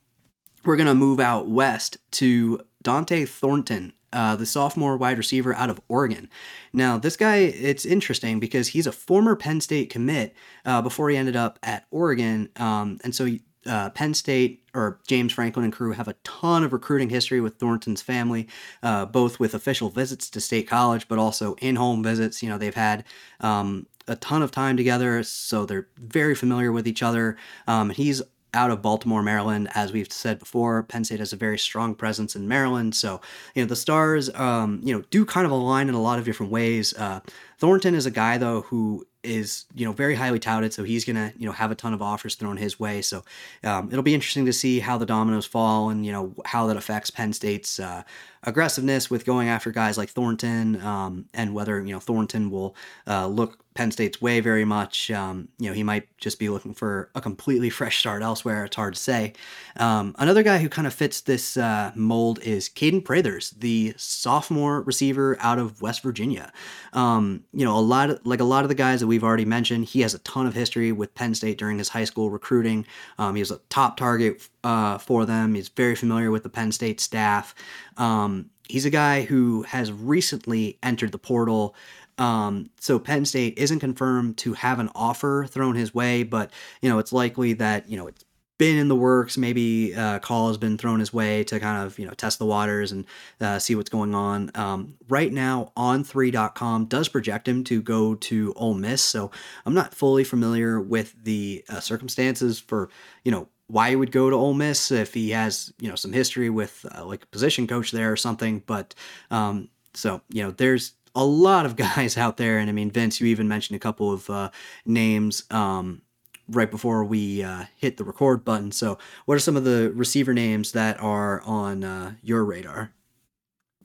[0.65, 5.79] we're gonna move out west to Dont'e Thornton uh, the sophomore wide receiver out of
[5.89, 6.31] Oregon.
[6.73, 11.19] Now, this guy, it's interesting because he's a former Penn State commit uh, before he
[11.19, 12.49] ended up at Oregon.
[12.57, 13.29] Um, and so
[13.67, 17.59] uh, Penn State or James Franklin and crew have a ton of recruiting history with
[17.59, 18.49] Thornton's family,
[18.83, 22.43] uh, both with official visits to State College, but also in home visits.
[22.43, 23.05] You know, they've had
[23.41, 27.37] um, a ton of time together, so they're very familiar with each other.
[27.67, 28.23] Um, he's
[28.57, 29.69] out of Baltimore, Maryland.
[29.75, 32.95] As we've said before, Penn State has a very strong presence in Maryland.
[32.95, 33.21] So,
[33.55, 36.25] you know, the stars, um, you know, do kind of align in a lot of
[36.25, 36.95] different ways.
[36.95, 37.21] Uh,
[37.59, 41.33] Thornton is a guy, though, who is you know very highly touted so he's gonna
[41.37, 43.25] you know have a ton of offers thrown his way so
[43.65, 46.77] um, it'll be interesting to see how the dominoes fall and you know how that
[46.77, 48.03] affects penn state's uh,
[48.43, 52.75] aggressiveness with going after guys like thornton um, and whether you know thornton will
[53.07, 55.11] uh, look Penn State's way very much.
[55.11, 58.65] Um, you know, he might just be looking for a completely fresh start elsewhere.
[58.65, 59.35] It's hard to say.
[59.77, 64.81] Um, another guy who kind of fits this uh, mold is Kaden Prathers, the sophomore
[64.83, 66.53] receiver out of West Virginia.
[66.95, 69.45] Um, you know, a lot of, like a lot of the guys that we've already
[69.45, 72.87] mentioned, he has a ton of history with Penn State during his high school recruiting.
[73.19, 75.55] Um, he was a top target uh, for them.
[75.55, 77.55] He's very familiar with the Penn State staff.
[77.99, 78.36] Um,
[78.69, 81.75] he's a guy who has recently entered the portal.
[82.19, 86.51] Um, so Penn State isn't confirmed to have an offer thrown his way, but
[86.81, 88.25] you know it's likely that you know it's
[88.59, 89.37] been in the works.
[89.37, 92.47] Maybe uh, call has been thrown his way to kind of you know test the
[92.47, 93.05] waters and
[93.41, 94.51] uh, see what's going on.
[94.55, 99.31] Um, right now, On3.com does project him to go to Ole Miss, so
[99.65, 102.89] I'm not fully familiar with the uh, circumstances for
[103.25, 106.13] you know why he would go to Ole Miss if he has you know some
[106.13, 108.63] history with uh, like a position coach there or something.
[108.67, 108.95] But
[109.31, 112.59] um, so you know there's a lot of guys out there.
[112.59, 114.51] And I mean, Vince, you even mentioned a couple of uh,
[114.85, 116.03] names um,
[116.49, 118.71] right before we uh, hit the record button.
[118.71, 122.93] So, what are some of the receiver names that are on uh, your radar?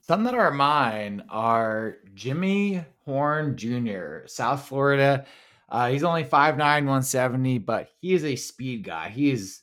[0.02, 5.26] Some that are mine are Jimmy Horn Jr., South Florida.
[5.70, 9.08] Uh, he's only 5'9", 170, but he is a speed guy.
[9.08, 9.61] He's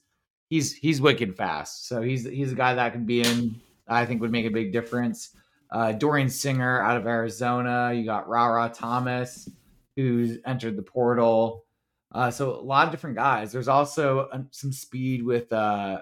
[0.48, 1.88] he's he's wicked fast.
[1.88, 3.60] So he's he's a guy that can be in.
[3.86, 5.34] I think would make a big difference
[5.70, 7.92] uh, Dorian Singer out of Arizona.
[7.92, 9.48] You got Rara Thomas,
[9.96, 11.64] who's entered the portal.
[12.12, 13.52] Uh, so a lot of different guys.
[13.52, 16.00] There's also some speed with uh,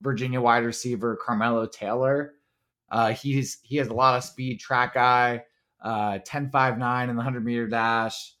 [0.00, 2.34] Virginia wide receiver Carmelo Taylor.
[2.90, 5.44] Uh, he's he has a lot of speed, track guy,
[5.82, 8.34] uh, 10 5 9 in the 100 meter dash.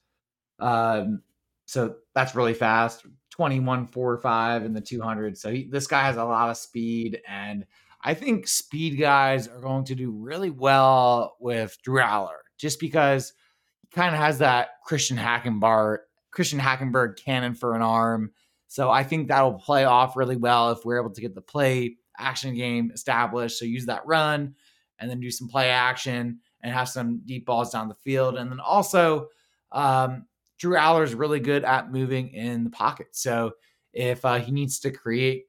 [0.58, 1.22] Um,
[1.66, 3.04] so that's really fast.
[3.42, 5.36] 21 4 5 in the 200.
[5.36, 7.66] So he, this guy has a lot of speed and
[8.00, 13.32] I think speed guys are going to do really well with Drew Allar just because
[13.80, 15.98] he kind of has that Christian Hackenberg,
[16.30, 18.30] Christian Hackenberg cannon for an arm.
[18.68, 21.96] So I think that'll play off really well if we're able to get the play
[22.16, 23.58] action game established.
[23.58, 24.54] So use that run
[25.00, 28.36] and then do some play action and have some deep balls down the field.
[28.36, 29.26] And then also,
[29.72, 30.26] um,
[30.62, 33.08] Drew Allar is really good at moving in the pocket.
[33.10, 33.54] So
[33.92, 35.46] if uh, he needs to create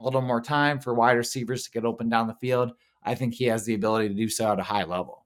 [0.00, 2.72] a little more time for wide receivers to get open down the field,
[3.04, 5.24] I think he has the ability to do so at a high level.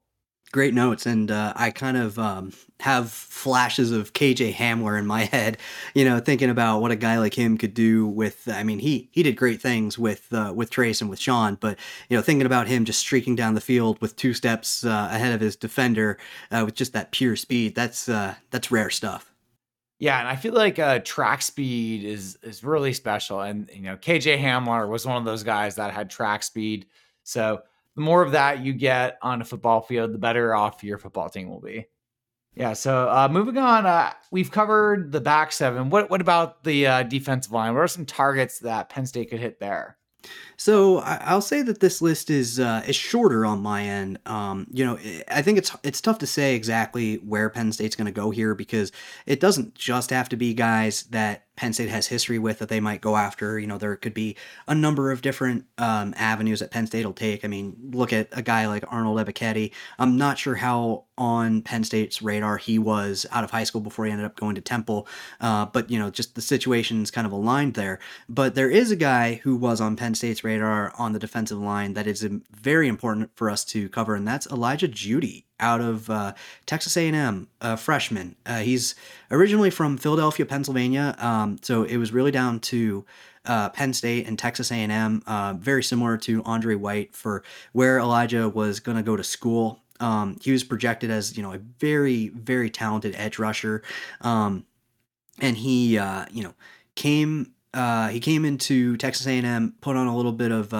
[0.53, 5.24] Great notes, and uh, I kind of um, have flashes of KJ Hamler in my
[5.32, 5.57] head.
[5.95, 8.47] You know, thinking about what a guy like him could do with.
[8.47, 11.78] I mean, he he did great things with uh, with Trace and with Sean, but
[12.11, 15.32] you know, thinking about him just streaking down the field with two steps uh, ahead
[15.32, 16.18] of his defender
[16.51, 17.74] uh, with just that pure speed.
[17.74, 19.30] That's uh, that's rare stuff.
[20.01, 23.42] Yeah, and I feel like uh, track speed is is really special.
[23.42, 26.86] And you know, KJ Hamler was one of those guys that had track speed.
[27.22, 27.61] So
[27.96, 31.28] the more of that you get on a football field, the better off your football
[31.28, 31.86] team will be.
[32.55, 32.72] Yeah.
[32.72, 35.90] So uh, moving on, uh, we've covered the back seven.
[35.90, 37.74] What what about the uh, defensive line?
[37.74, 39.98] What are some targets that Penn State could hit there?
[40.57, 44.18] So I'll say that this list is uh, is shorter on my end.
[44.27, 44.99] Um, you know,
[45.29, 48.55] I think it's it's tough to say exactly where Penn State's going to go here
[48.55, 48.93] because
[49.25, 52.80] it doesn't just have to be guys that Penn State has history with that they
[52.80, 53.58] might go after.
[53.58, 54.34] You know, there could be
[54.66, 57.44] a number of different um, avenues that Penn State will take.
[57.44, 59.72] I mean, look at a guy like Arnold Ebiketie.
[59.98, 64.06] I'm not sure how on Penn State's radar he was out of high school before
[64.06, 65.06] he ended up going to Temple,
[65.42, 67.98] uh, but you know, just the situation's kind of aligned there.
[68.26, 71.92] But there is a guy who was on Penn State's radar on the defensive line
[71.92, 76.34] that is very important for us to cover, and that's Elijah Jeudy out of uh,
[76.66, 78.36] Texas A&M, a freshman.
[78.44, 78.94] Uh, he's
[79.30, 83.04] originally from Philadelphia, Pennsylvania, um, so it was really down to
[83.46, 87.42] uh, Penn State and Texas A&M, uh, very similar to Andre White for
[87.72, 89.80] where Elijah was going to go to school.
[89.98, 93.82] Um, he was projected as you know a very very talented edge rusher,
[94.22, 94.64] um,
[95.40, 96.54] and he uh, you know
[96.94, 100.72] came uh, he came into Texas A&M, put on a little bit of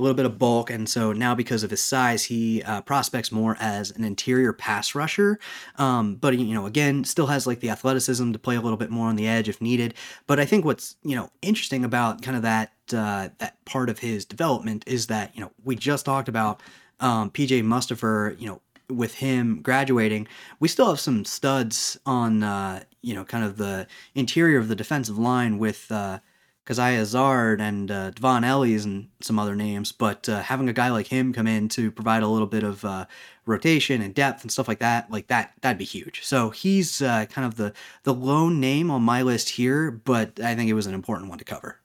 [0.00, 3.30] a little bit of bulk, and so now because of his size, he uh, prospects
[3.30, 5.38] more as an interior pass rusher.
[5.76, 8.90] Um, but you know, again, still has like the athleticism to play a little bit
[8.90, 9.94] more on the edge if needed.
[10.26, 13.98] But I think what's you know interesting about kind of that uh, that part of
[13.98, 16.62] his development is that you know we just talked about
[17.00, 20.26] um, PJ Mustipher, you know, with him graduating,
[20.58, 24.76] we still have some studs on uh, you know, kind of the interior of the
[24.76, 26.18] defensive line with uh,
[26.66, 30.90] Coziah Izzard and uh, Dvon Ellies and some other names, but uh, having a guy
[30.90, 33.06] like him come in to provide a little bit of uh,
[33.46, 36.24] rotation and depth and stuff like that, like that, that'd be huge.
[36.24, 37.72] So he's uh, kind of the
[38.04, 41.38] the lone name on my list here, but I think it was an important one
[41.38, 41.80] to cover.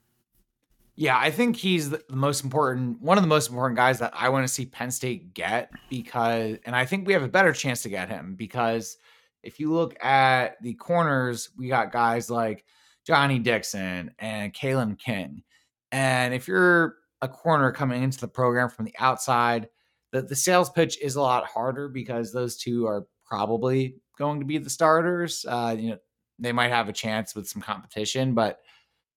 [0.98, 4.30] Yeah, I think he's the most important, one of the most important guys that I
[4.30, 7.82] want to see Penn State get because, and I think we have a better chance
[7.82, 8.98] to get him because
[9.44, 12.64] if you look at the corners, we got guys like
[13.06, 15.44] Johnny Dixon and Kalen King.
[15.92, 19.70] And if you're a corner coming into the program from the outside,
[20.12, 24.46] the, the sales pitch is a lot harder because those two are probably going to
[24.46, 25.46] be the starters.
[25.48, 25.98] Uh, you know,
[26.40, 28.60] they might have a chance with some competition, but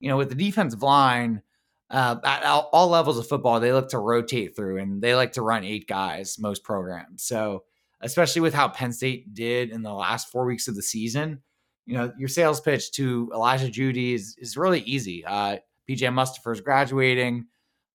[0.00, 1.42] you know, with the defensive line,
[1.90, 5.32] uh, at all, all levels of football, they look to rotate through and they like
[5.32, 7.22] to run eight guys, most programs.
[7.22, 7.64] So,
[8.00, 11.42] especially with how Penn State did in the last four weeks of the season,
[11.88, 15.24] you know, your sales pitch to Elijah Jeudy is, is really easy.
[15.24, 15.56] Uh,
[15.88, 17.46] PJ Mustipher's graduating.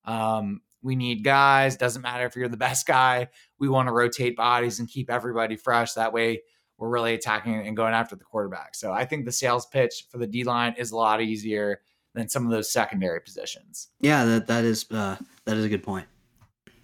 [0.03, 1.77] Um, we need guys.
[1.77, 3.27] Doesn't matter if you're the best guy.
[3.59, 5.93] We want to rotate bodies and keep everybody fresh.
[5.93, 6.41] That way,
[6.79, 8.73] we're really attacking and going after the quarterback.
[8.73, 11.81] So I think the sales pitch for the D line is a lot easier
[12.15, 13.89] than some of those secondary positions.
[14.01, 16.07] Yeah, that that is uh, that is a good point.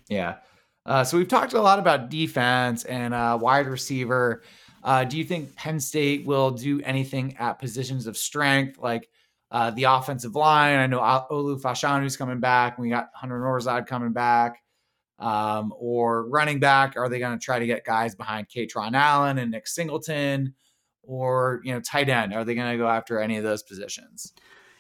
[0.09, 0.35] Yeah.
[0.85, 4.43] Uh, so we've talked a lot about defense and uh, wide receiver.
[4.83, 9.09] Uh, do you think Penn State will do anything at positions of strength, like
[9.51, 10.79] uh, the offensive line?
[10.79, 12.77] I know Olu Fashanu's coming back.
[12.77, 14.61] We got Hunter Nourzad coming back.
[15.19, 16.95] Um, or running back?
[16.95, 20.53] Are they going to try to get guys behind Kaytron Allen and Nick Singleton?
[21.03, 22.33] Or, you know, tight end?
[22.33, 24.31] Are they going to go after any of those positions?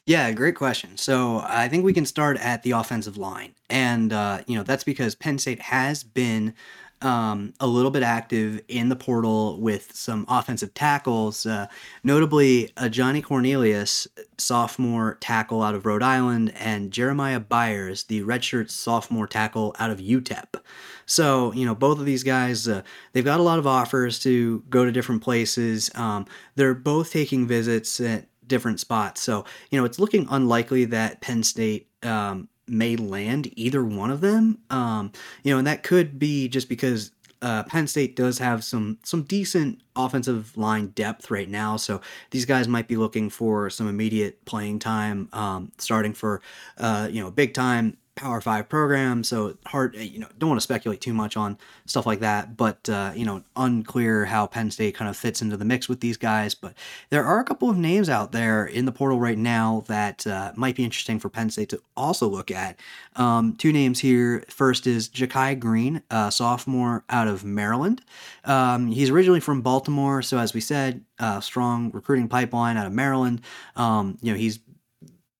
[0.05, 0.95] Yeah, great question.
[0.95, 3.53] So I think we can start at the offensive line.
[3.69, 6.53] And, uh, you know, that's because Penn State has been
[7.01, 11.67] um, a little bit active in the portal with some offensive tackles, uh,
[12.03, 18.69] notably uh, Johnny Cornelius, sophomore tackle out of Rhode Island, and Jeremiah Byers, the redshirt
[18.69, 20.61] sophomore tackle out of UTEP.
[21.05, 22.83] So, you know, both of these guys, uh,
[23.13, 25.89] they've got a lot of offers to go to different places.
[25.95, 26.25] Um,
[26.55, 29.21] they're both taking visits at different spots.
[29.21, 34.21] So, you know, it's looking unlikely that Penn State um, may land either one of
[34.21, 34.59] them.
[34.69, 35.11] Um,
[35.43, 37.11] you know, and that could be just because
[37.41, 42.01] uh, Penn State does have some some decent offensive line depth right now, so
[42.31, 46.41] these guys might be looking for some immediate playing time, um, starting for
[46.77, 49.95] uh, you know big time Power Five program, so hard.
[49.95, 52.57] Eh, you know, don't want to speculate too much on stuff like that.
[52.57, 56.01] But uh, you know, unclear how Penn State kind of fits into the mix with
[56.01, 56.53] these guys.
[56.53, 56.73] But
[57.11, 60.51] there are a couple of names out there in the portal right now that uh,
[60.57, 62.77] might be interesting for Penn State to also look at.
[63.15, 64.43] Um, two names here.
[64.49, 68.01] First is Jakai Green, sophomore out of Maryland.
[68.43, 71.05] Um, he's originally from Baltimore, so as we said,
[71.39, 73.41] strong recruiting pipeline out of Maryland.
[73.77, 74.59] Um, you know, he's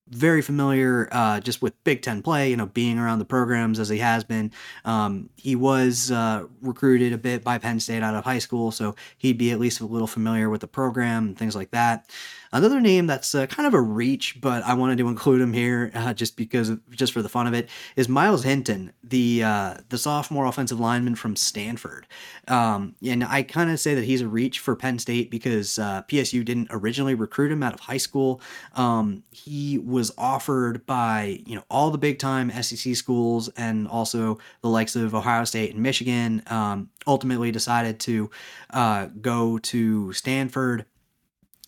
[0.09, 3.89] very familiar uh, just with Big Ten play, you know, being around the programs as
[3.89, 4.51] he has been.
[4.85, 8.95] Um, he was uh, recruited a bit by Penn State out of high school, so
[9.17, 12.09] he'd be at least a little familiar with the program and things like that.
[12.51, 15.91] Another name that's uh, kind of a reach, but I wanted to include him here
[15.93, 19.99] uh, just because, just for the fun of it, is Myles Hinton, the uh, the
[19.99, 22.07] sophomore offensive lineman from Stanford.
[22.47, 26.01] Um, and I kind of say that he's a reach for Penn State because uh,
[26.07, 28.41] PSU didn't originally recruit him out of high school.
[28.73, 34.39] Um, he was offered by you know all the big time SEC schools and also
[34.61, 36.41] the likes of Ohio State and Michigan.
[36.47, 38.31] Um, ultimately, decided to
[38.71, 40.85] uh, go to Stanford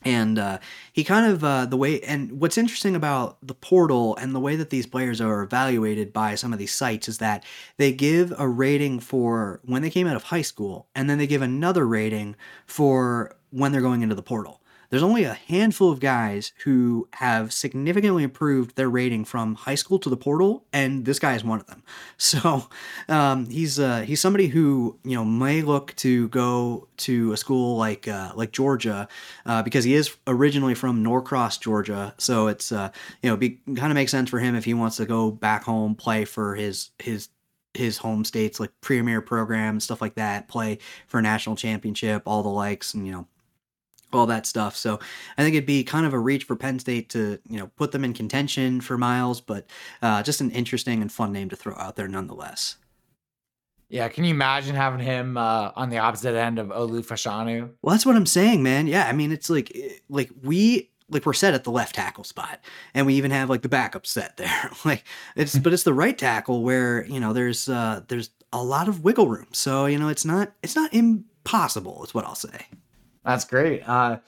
[0.03, 0.59] and uh,
[0.91, 4.55] he kind of uh, the way and what's interesting about the portal and the way
[4.55, 7.43] that these players are evaluated by some of these sites is that
[7.77, 11.27] they give a rating for when they came out of high school and then they
[11.27, 12.35] give another rating
[12.65, 14.60] for when they're going into the portal
[14.91, 19.97] there's only a handful of guys who have significantly improved their rating from high school
[19.99, 21.81] to the portal, and this guy is one of them.
[22.17, 22.69] So
[23.09, 27.77] um, he's uh, he's somebody who you know may look to go to a school
[27.77, 29.07] like uh, like Georgia
[29.45, 32.13] uh, because he is originally from Norcross, Georgia.
[32.17, 32.91] So it's uh,
[33.23, 35.63] you know be kind of makes sense for him if he wants to go back
[35.63, 37.29] home play for his his
[37.73, 40.77] his home states like premier programs stuff like that play
[41.07, 43.25] for a national championship all the likes and you know
[44.15, 44.75] all that stuff.
[44.75, 44.99] So
[45.37, 47.91] I think it'd be kind of a reach for Penn State to, you know, put
[47.91, 49.65] them in contention for Myles, but
[50.01, 52.77] uh, just an interesting and fun name to throw out there nonetheless.
[53.91, 57.71] Yeah, can you imagine having him uh, on the opposite end of Olu Fashanu?
[57.81, 58.87] Well, that's what I'm saying, man.
[58.87, 62.23] Yeah, I mean, it's like eh, like we like we're set at the left tackle
[62.23, 62.61] spot,
[62.93, 64.71] and we even have like the backup set there.
[64.85, 65.03] like
[65.35, 69.03] it's but it's the right tackle where you know there's uh, there's a lot of
[69.03, 69.47] wiggle room.
[69.51, 72.01] So you know it's not it's not impossible.
[72.05, 72.67] Is what I'll say.
[73.23, 73.87] That's great.
[73.87, 74.19] Uh,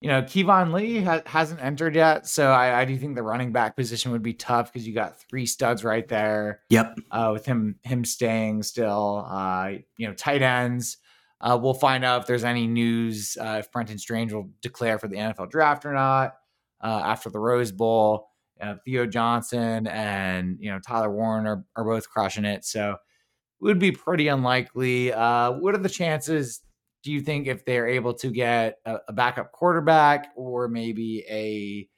[0.00, 3.50] you know, Keyvone Lee ha- hasn't entered yet, so I, I, do think the running
[3.50, 6.60] back position would be tough because you got three studs right there.
[6.70, 6.98] Yep.
[7.10, 10.98] Uh, with him him staying still, uh, you know, tight ends.
[11.40, 15.08] Uh, we'll find out if there's any news uh, if Brenton Strange will declare for
[15.08, 16.34] the NFL draft or not
[16.82, 18.28] uh, after the Rose Bowl.
[18.60, 23.64] Uh, Theo Johnson and you know Tyler Warren are, are both crushing it, so it
[23.64, 25.10] would be pretty unlikely.
[25.10, 26.60] what are the chances
[27.08, 31.88] do you think if they're able to get a, a backup quarterback or maybe a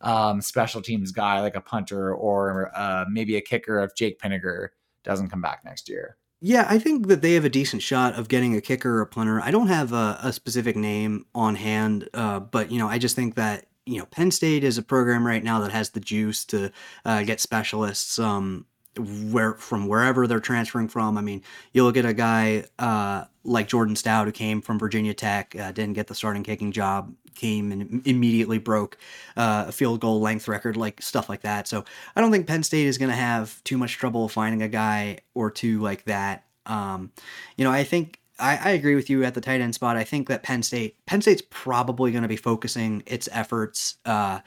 [0.00, 4.70] um, special teams guy like a punter or uh, maybe a kicker if Jake Pinegar
[5.04, 6.16] doesn't come back next year?
[6.40, 9.06] Yeah, I think that they have a decent shot of getting a kicker or a
[9.06, 9.40] punter.
[9.40, 13.14] I don't have a, a specific name on hand, uh, but you know, I just
[13.14, 16.44] think that you know Penn State is a program right now that has the juice
[16.46, 16.72] to
[17.04, 18.18] uh, get specialists.
[18.18, 18.66] Um,
[18.98, 21.16] where from wherever they're transferring from.
[21.16, 21.42] I mean,
[21.72, 25.72] you look at a guy uh, like Jordan Stout who came from Virginia Tech, uh,
[25.72, 28.98] didn't get the starting kicking job, came and immediately broke
[29.36, 31.66] uh, a field goal length record, like stuff like that.
[31.66, 31.84] So
[32.14, 35.18] I don't think Penn State is going to have too much trouble finding a guy
[35.34, 36.44] or two like that.
[36.66, 37.12] Um,
[37.56, 39.96] you know, I think I, I, agree with you at the tight end spot.
[39.96, 44.40] I think that Penn State, Penn State's probably going to be focusing its efforts uh,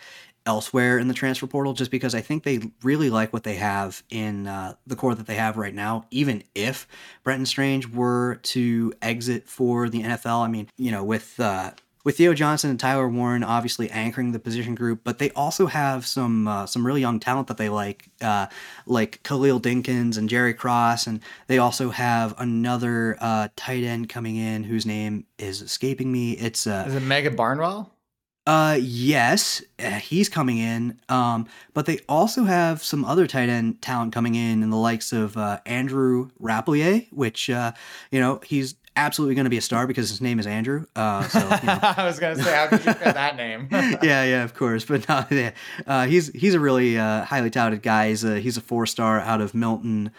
[0.46, 4.04] elsewhere in the transfer portal just because I think they really like what they have
[4.10, 6.06] in uh, the core that they have right now.
[6.12, 6.88] Even if
[7.24, 11.72] Brenton Strange were to exit for the NFL, I mean, you know, with uh,
[12.04, 16.06] with Theo Johnson and Tyler Warren obviously anchoring the position group, but they also have
[16.06, 18.48] some uh, some really young talent that they like, uh,
[18.86, 24.36] like Khalil Dinkins and Jerry Cross, and they also have another uh, tight end coming
[24.36, 26.34] in whose name is escaping me.
[26.34, 27.93] It's uh, is it Mega Barnwell?
[28.46, 31.00] Uh, yes, uh, he's coming in.
[31.08, 35.14] Um, but they also have some other tight end talent coming in, in the likes
[35.14, 37.72] of uh, Andrew Rappleyea, which uh,
[38.12, 40.86] you know he's absolutely going to be a star because his name is Andrew.
[40.96, 41.80] Uh, so you know.
[41.98, 43.68] I was going to say, how did you get that name?
[43.72, 44.86] yeah, yeah, of course.
[44.86, 45.52] But no, yeah,
[45.88, 48.10] uh, he's he's a really uh, highly touted guy.
[48.10, 50.12] He's a, he's a four star out of Milton,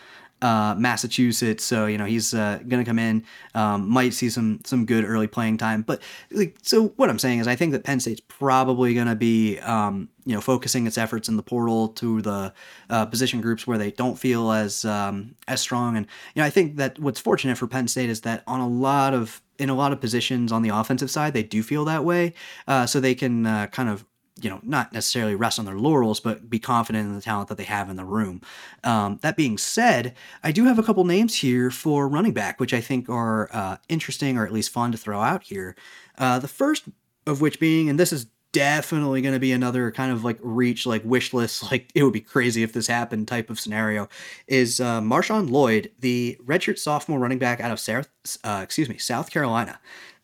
[0.44, 1.64] uh, Massachusetts.
[1.64, 3.24] So you know he's uh, going to come in,
[3.54, 5.80] um, might see some some good early playing time.
[5.80, 9.14] But like, so what I'm saying is, I think that Penn State's probably going to
[9.14, 12.52] be um, you know focusing its efforts in the portal to the
[12.90, 15.96] uh, position groups where they don't feel as um, as strong.
[15.96, 18.68] And you know I think that what's fortunate for Penn State is that on a
[18.68, 22.04] lot of in a lot of positions on the offensive side, they do feel that
[22.04, 22.34] way.
[22.68, 24.04] Uh, so they can uh, kind of
[24.44, 27.56] you know, not necessarily rest on their laurels, but be confident in the talent that
[27.56, 28.42] they have in the room.
[28.84, 32.74] Um, that being said, I do have a couple names here for running back, which
[32.74, 35.74] I think are uh, interesting or at least fun to throw out here.
[36.18, 36.84] Uh, the first
[37.26, 40.86] of which being, and this is definitely going to be another kind of like reach,
[40.86, 44.08] like wish list, like it would be crazy if this happened type of scenario,
[44.46, 48.08] is uh, Marshawn Lloyd, the redshirt sophomore running back out of South,
[48.44, 49.80] uh, excuse me, South Carolina.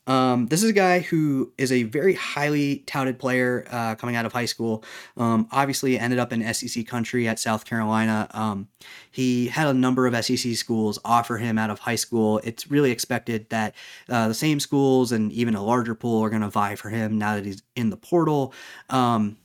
[0.06, 4.26] Um, this is a guy who is a very highly touted player uh, coming out
[4.26, 4.82] of high school.
[5.16, 8.28] Um, obviously, ended up in SEC country at South Carolina.
[8.32, 8.68] Um,
[9.10, 12.40] he had a number of SEC schools offer him out of high school.
[12.42, 13.74] It's really expected that
[14.08, 17.18] uh, the same schools and even a larger pool are going to vie for him
[17.18, 18.54] now that he's in the portal.
[18.88, 19.36] Um,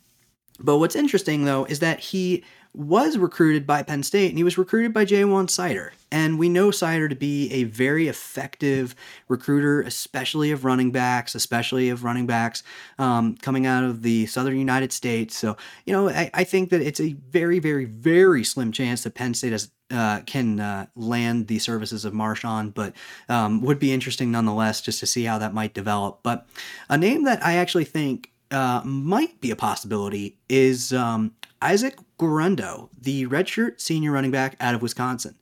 [0.59, 2.43] but what's interesting though is that he
[2.77, 5.91] was recruited by Penn State and he was recruited by Ja'Juan Seider.
[6.11, 8.95] And we know Seider to be a very effective
[9.27, 12.63] recruiter, especially of running backs, especially of running backs
[12.99, 15.37] um, coming out of the southern United States.
[15.37, 19.15] So, you know, I, I, think that it's a very, very, very slim chance that
[19.15, 22.93] Penn State has, uh, can uh, land the services of Marshawn, but
[23.29, 26.19] um, would be interesting nonetheless just to see how that might develop.
[26.23, 26.45] But
[26.89, 32.89] a name that I actually think uh, might be a possibility is um, Isaac Guerendo,
[32.99, 35.35] the redshirt senior running back out of Wisconsin.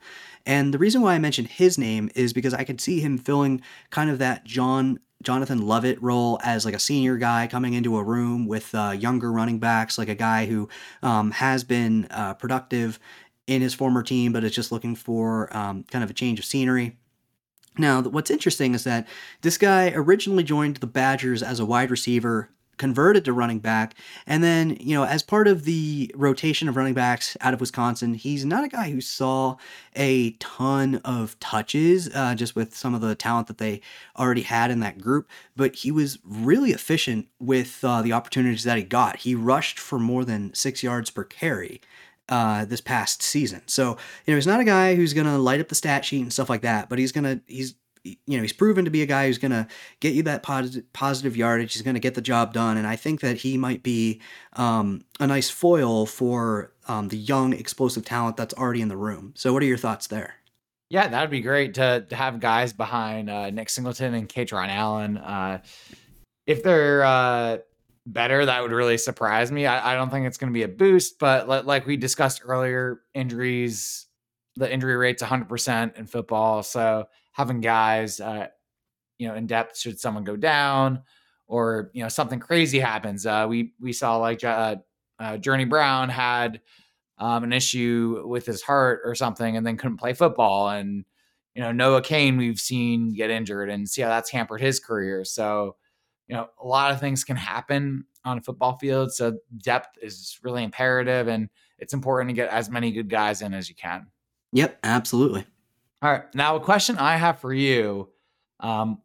[0.45, 3.61] And the reason why I mentioned his name is because I could see him filling
[3.91, 8.03] kind of that John Jonathan Lovett role as like a senior guy coming into a
[8.03, 10.67] room with uh, younger running backs, like a guy who
[11.01, 12.99] um, has been uh, productive
[13.47, 16.45] in his former team, but is just looking for um, kind of a change of
[16.45, 16.97] scenery.
[17.78, 19.07] Now, what's interesting is that
[19.41, 23.95] this guy originally joined the Badgers as a wide receiver converted to running back.
[24.26, 28.13] And then, you know, as part of the rotation of running backs out of Wisconsin,
[28.13, 29.57] he's not a guy who saw
[29.95, 33.82] a ton of touches uh, just with some of the talent that they
[34.17, 38.78] already had in that group, but he was really efficient with uh, the opportunities that
[38.78, 39.17] he got.
[39.17, 41.82] He rushed for more than six yards per carry.
[42.30, 43.61] Uh, this past season.
[43.65, 46.21] So, you know, he's not a guy who's going to light up the stat sheet
[46.21, 49.01] and stuff like that, but he's going to, he's you know he's proven to be
[49.01, 49.68] a guy who's going to
[49.99, 51.74] get you that positive positive yardage.
[51.74, 54.22] He's going to get the job done, and I think that he might be
[54.54, 59.34] um, a nice foil for um, the young explosive talent that's already in the room.
[59.36, 60.36] So, what are your thoughts there?
[60.89, 65.18] Yeah, that'd be great to, to have guys behind uh, Nick Singleton and Kaytron Allen.
[65.18, 65.64] Uh,
[66.45, 67.58] if they're uh,
[68.06, 69.66] better, that would really surprise me.
[69.66, 73.01] I, I don't think it's going to be a boost, but like we discussed earlier,
[73.16, 74.06] injuries,
[74.56, 76.62] the injury rate's 100% in football.
[76.62, 78.48] So having guys, uh,
[79.18, 81.04] you know, in depth should someone go down
[81.48, 83.26] or, you know, something crazy happens.
[83.26, 84.78] Uh, we, we saw like uh,
[85.20, 86.62] uh, Journey Brown had
[87.18, 90.70] um, an issue with his heart or something and then couldn't play football.
[90.70, 91.06] And,
[91.54, 95.24] you know, Noah Cain, we've seen get injured and see how that's hampered his career.
[95.26, 95.76] So,
[96.28, 99.12] you know, a lot of things can happen on a football field.
[99.12, 103.54] So depth is really imperative and it's important to get as many good guys in
[103.54, 104.08] as you can.
[104.54, 105.46] Yep, absolutely.
[106.04, 106.36] All right.
[106.36, 108.10] Now, a question I have for you.
[108.60, 109.01] Um,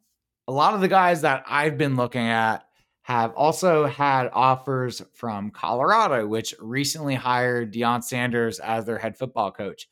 [0.49, 2.65] a lot of the guys that I've been looking at
[3.03, 9.49] have also had offers from Colorado, which recently hired Deion Sanders as their head football
[9.49, 9.87] coach.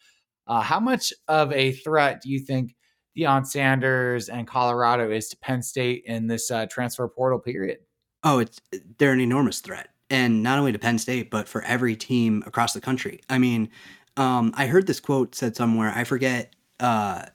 [0.47, 2.75] Uh, how much of a threat do you think
[3.17, 7.77] Deion Sanders and Colorado is to Penn State in this uh, transfer portal period?
[8.25, 8.59] Oh, it's
[8.97, 12.73] they're an enormous threat, and not only to Penn State, but for every team across
[12.73, 13.21] the country.
[13.29, 13.69] I mean,
[14.17, 15.93] um, I heard this quote said somewhere.
[15.95, 17.25] I forget uh,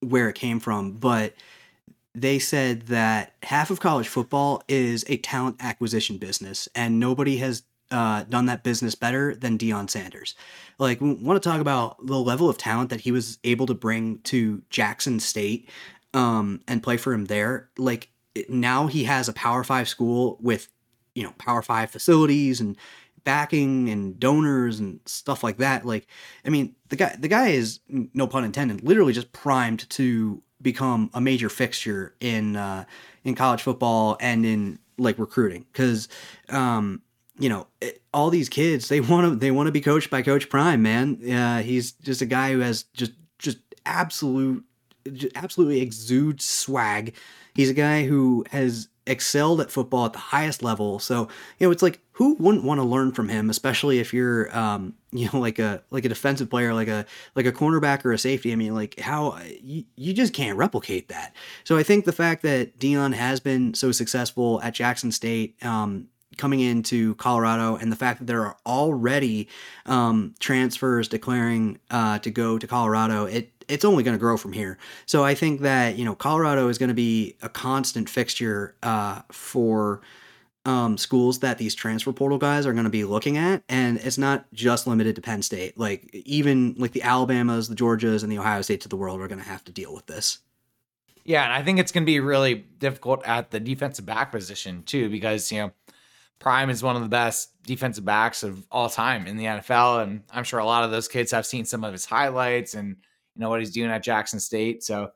[0.00, 1.34] where it came from, but
[2.14, 7.64] they said that half of college football is a talent acquisition business, and nobody has
[7.90, 10.34] uh, done that business better than Deion Sanders.
[10.78, 13.74] Like, we want to talk about the level of talent that he was able to
[13.74, 15.68] bring to Jackson State
[16.12, 17.68] um, and play for him there.
[17.78, 18.10] Like,
[18.48, 20.68] now he has a Power Five school with,
[21.14, 22.76] you know, Power Five facilities and
[23.24, 25.84] backing and donors and stuff like that.
[25.84, 26.06] Like,
[26.44, 31.10] I mean, the guy, the guy is no pun intended, literally just primed to become
[31.14, 32.84] a major fixture in uh,
[33.24, 36.08] in college football and in like recruiting because
[36.48, 37.02] um,
[37.38, 40.22] you know, it, all these kids they want to they want to be coached by
[40.22, 41.18] Coach Prime, man.
[41.30, 44.64] Uh, he's just a guy who has just just absolute
[45.12, 47.14] just absolutely exudes swag.
[47.54, 50.98] He's a guy who has excelled at football at the highest level.
[50.98, 51.28] So,
[51.58, 54.94] you know, it's like who wouldn't want to learn from him, especially if you're um,
[55.12, 58.18] you know, like a like a defensive player, like a like a cornerback or a
[58.18, 58.52] safety.
[58.52, 61.34] I mean, like how you, you just can't replicate that.
[61.64, 66.08] So I think the fact that Deion has been so successful at Jackson State, um,
[66.36, 69.48] coming into Colorado and the fact that there are already
[69.86, 74.52] um, transfers declaring uh, to go to Colorado, it it's only going to grow from
[74.52, 74.78] here.
[75.06, 79.22] So I think that you know Colorado is going to be a constant fixture uh,
[79.30, 80.00] for
[80.66, 84.18] um, schools that these transfer portal guys are going to be looking at, and it's
[84.18, 85.78] not just limited to Penn State.
[85.78, 89.28] Like even like the Alabamas, the Georgias, and the Ohio States of the world are
[89.28, 90.38] going to have to deal with this.
[91.24, 94.82] Yeah, and I think it's going to be really difficult at the defensive back position
[94.84, 95.72] too, because you know
[96.38, 100.22] Prime is one of the best defensive backs of all time in the NFL, and
[100.30, 102.96] I'm sure a lot of those kids have seen some of his highlights and
[103.34, 104.82] you know what he's doing at Jackson State.
[104.82, 105.10] So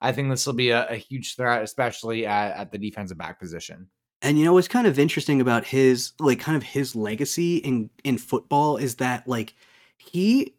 [0.00, 3.38] I think this will be a, a huge threat, especially at, at the defensive back
[3.40, 3.88] position.
[4.22, 7.90] And you know what's kind of interesting about his like kind of his legacy in
[8.02, 9.54] in football is that like
[9.98, 10.54] he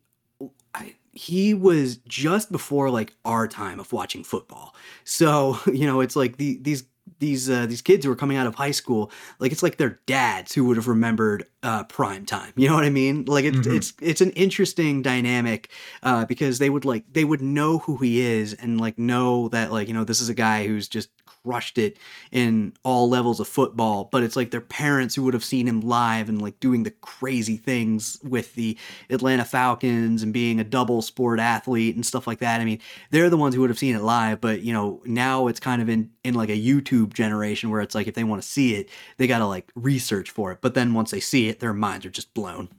[1.17, 4.75] he was just before like our time of watching football.
[5.03, 6.83] So, you know, it's like the, these
[7.19, 9.99] these uh, these kids who are coming out of high school, like it's like their
[10.05, 12.53] dads who would have remembered uh, prime time.
[12.55, 13.25] You know what I mean?
[13.25, 13.75] Like it's mm-hmm.
[13.75, 15.69] it's it's an interesting dynamic
[16.03, 19.71] uh, because they would like they would know who he is and like know that
[19.71, 21.09] like you know this is a guy who's just
[21.47, 21.97] crushed it
[22.31, 25.79] in all levels of football, but it's like their parents who would have seen him
[25.79, 28.77] live and like doing the crazy things with the
[29.09, 32.59] Atlanta Falcons and being a double sport athlete and stuff like that.
[32.59, 32.79] I mean,
[33.11, 35.81] they're the ones who would have seen it live, but you know, now it's kind
[35.81, 38.75] of in in like a YouTube generation where it's like if they want to see
[38.75, 40.59] it, they got to like research for it.
[40.61, 42.69] But then once they see it, their minds are just blown.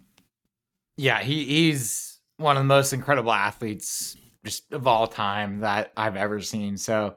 [0.97, 6.16] Yeah, he, he's one of the most incredible athletes just of all time that I've
[6.16, 6.77] ever seen.
[6.77, 7.16] So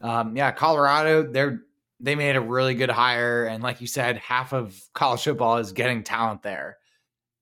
[0.00, 1.62] um, yeah, Colorado, they're
[2.00, 5.72] they made a really good hire, and like you said, half of college football is
[5.72, 6.76] getting talent there.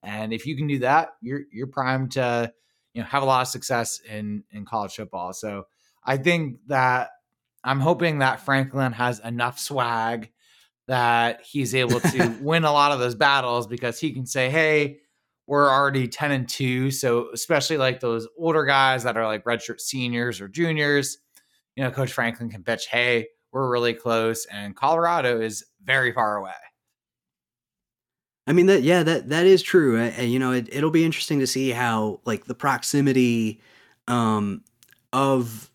[0.03, 2.53] And if you can do that, you're you're primed to
[2.95, 5.33] you know have a lot of success in in college football.
[5.33, 5.65] So
[6.05, 7.11] I think that
[7.65, 10.31] I'm hoping that Franklin has enough swag
[10.89, 14.99] that he's able to win a lot of those battles because he can say, "Hey,
[15.47, 19.81] we're already 10 and 2." So especially like those older guys that are like redshirt
[19.81, 21.19] seniors or juniors,
[21.77, 26.37] you know, Coach Franklin can pitch, hey, we're really close, and Colorado is very far
[26.37, 26.53] away.
[28.47, 29.99] I mean that yeah that that is true.
[29.99, 33.61] And you know it, it'll be interesting to see how like the proximity
[34.09, 34.65] um,
[35.13, 35.71] of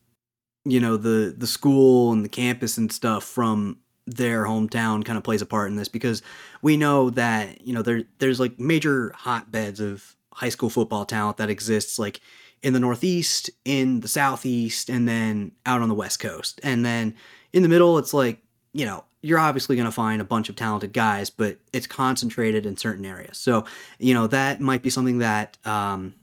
[0.69, 5.23] you know the the school and the campus and stuff from their hometown kind of
[5.23, 6.21] plays a part in this because
[6.61, 11.37] we know that you know there there's like major hotbeds of high school football talent
[11.37, 12.21] that exists like
[12.61, 16.59] in the Northeast, in the Southeast, and then out on the West Coast.
[16.63, 17.15] And then
[17.53, 18.39] in the middle, it's like,
[18.73, 22.65] you know, you're obviously going to find a bunch of talented guys, but it's concentrated
[22.65, 23.37] in certain areas.
[23.37, 23.65] So,
[23.99, 26.13] you know, that might be something that um,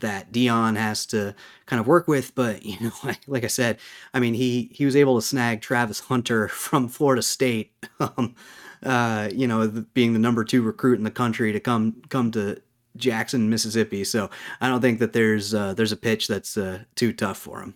[0.00, 1.34] that Deion has to
[1.66, 2.34] kind of work with.
[2.34, 3.78] But you know, like, like, I said,
[4.14, 8.34] I mean, he he was able to snag Travis Hunter from Florida State, um,
[8.82, 12.60] uh, you know, being the number two recruit in the country to come come to
[12.96, 14.04] Jackson, Mississippi.
[14.04, 17.60] So I don't think that there's uh, there's a pitch that's uh, too tough for
[17.60, 17.74] him.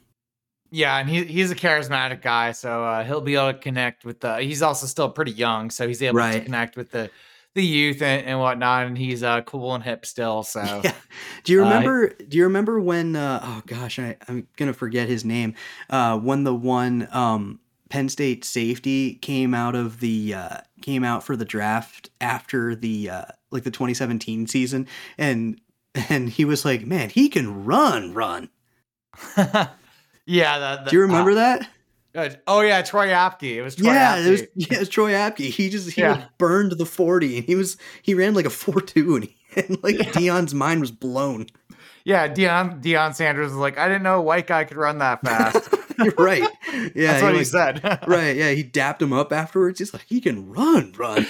[0.71, 4.21] Yeah, and he he's a charismatic guy, so uh, he'll be able to connect with
[4.21, 4.41] the.
[4.41, 6.35] He's also still pretty young, so he's able right.
[6.35, 7.11] to connect with the
[7.57, 10.45] the youth and, and whatnot, and he's uh, cool and hip still.
[10.45, 10.93] So, yeah.
[11.43, 12.11] Do you uh, remember?
[12.11, 13.17] Uh, do you remember when?
[13.17, 15.55] Uh, oh gosh, I, I'm gonna forget his name.
[15.91, 17.59] Uh, when the one um,
[17.89, 23.11] Penn State safety came out of the uh, came out for the draft after the
[23.11, 24.87] uh, like the 2017 season,
[25.19, 25.61] and
[26.09, 28.51] and he was like, "Man, he can run, run."
[30.27, 31.69] yeah, the, the, do you remember that?
[32.47, 33.57] Oh yeah, Troy Apke.
[33.57, 34.27] It was Troy yeah, Apke.
[34.27, 35.51] it was yeah, it was Troy Apke.
[35.51, 36.27] He just he yeah.
[36.39, 39.83] burned the forty, and he was he ran like a four two, and, he, and
[39.83, 40.05] like yeah.
[40.05, 41.47] Deion's mind was blown.
[42.05, 45.23] Yeah, Deion Deion Sanders was like, I didn't know a white guy could run that
[45.23, 45.75] fast.
[45.99, 46.43] You're right.
[46.95, 47.83] Yeah, that's what he, he said.
[48.07, 48.37] right.
[48.37, 49.79] Yeah, he dapped him up afterwards.
[49.79, 51.27] He's like, he can run, run.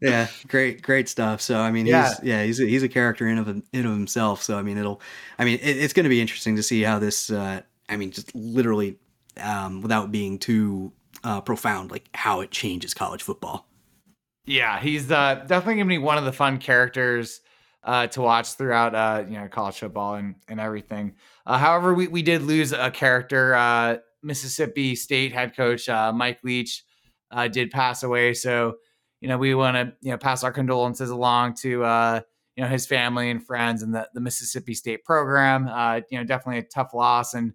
[0.00, 1.40] yeah, great, great stuff.
[1.40, 2.08] So I mean, yeah.
[2.08, 4.42] he's yeah, he's a, he's a character in of in of himself.
[4.42, 5.00] So I mean, it'll,
[5.38, 7.30] I mean, it, it's going to be interesting to see how this.
[7.30, 8.98] Uh, I mean, just literally
[9.40, 10.92] um, without being too
[11.24, 13.66] uh, profound, like how it changes college football.
[14.44, 17.40] Yeah, he's uh, definitely going to be one of the fun characters
[17.84, 21.14] uh, to watch throughout uh, you know college football and, and everything.
[21.46, 23.54] Uh, however, we, we did lose a character.
[23.54, 26.84] Uh, Mississippi State head coach uh, Mike Leach
[27.30, 28.76] uh, did pass away, so
[29.20, 32.20] you know we want to you know pass our condolences along to uh,
[32.56, 35.68] you know his family and friends and the, the Mississippi State program.
[35.68, 37.52] Uh, you know, definitely a tough loss and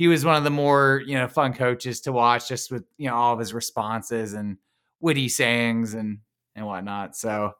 [0.00, 3.06] he was one of the more you know fun coaches to watch, just with you
[3.06, 4.56] know all of his responses and
[4.98, 6.20] witty sayings and
[6.56, 7.14] and whatnot.
[7.14, 7.52] So,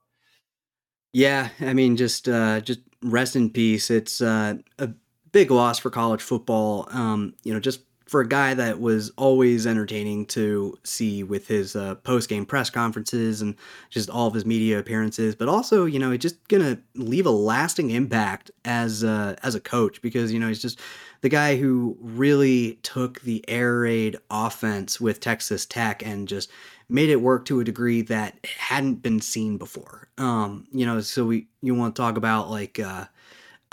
[1.13, 3.91] yeah, I mean, just uh, just rest in peace.
[3.91, 4.89] It's uh, a
[5.33, 6.89] big loss for college football.
[6.91, 7.81] Um, you know, just
[8.11, 12.69] for a guy that was always entertaining to see with his uh, post game press
[12.69, 13.55] conferences and
[13.89, 17.31] just all of his media appearances, but also you know, he's just gonna leave a
[17.31, 20.81] lasting impact as uh, as a coach because you know he's just
[21.21, 26.51] the guy who really took the air raid offense with Texas Tech and just
[26.89, 30.09] made it work to a degree that hadn't been seen before.
[30.19, 33.05] Um, you know, so we you want to talk about like uh,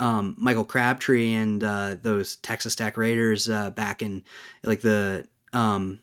[0.00, 4.22] um, Michael Crabtree and uh, those Texas Tech Raiders uh, back in
[4.64, 6.00] like the um,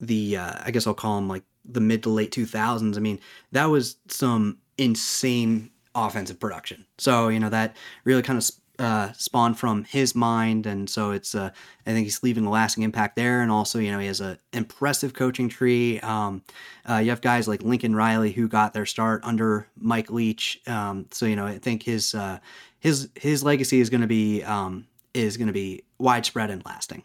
[0.00, 2.96] the uh, I guess I'll call them like the mid to late 2000s.
[2.96, 3.20] I mean,
[3.52, 6.86] that was some insane offensive production.
[6.98, 11.34] So you know that really kind of uh, spawned from his mind, and so it's
[11.34, 11.50] uh,
[11.86, 14.38] I think he's leaving a lasting impact there, and also you know he has an
[14.52, 15.98] impressive coaching tree.
[16.00, 16.42] Um,
[16.88, 21.06] uh, you have guys like Lincoln Riley who got their start under Mike Leach, um,
[21.10, 22.38] so you know I think his uh,
[22.78, 27.02] his his legacy is going to be um, is going to be widespread and lasting.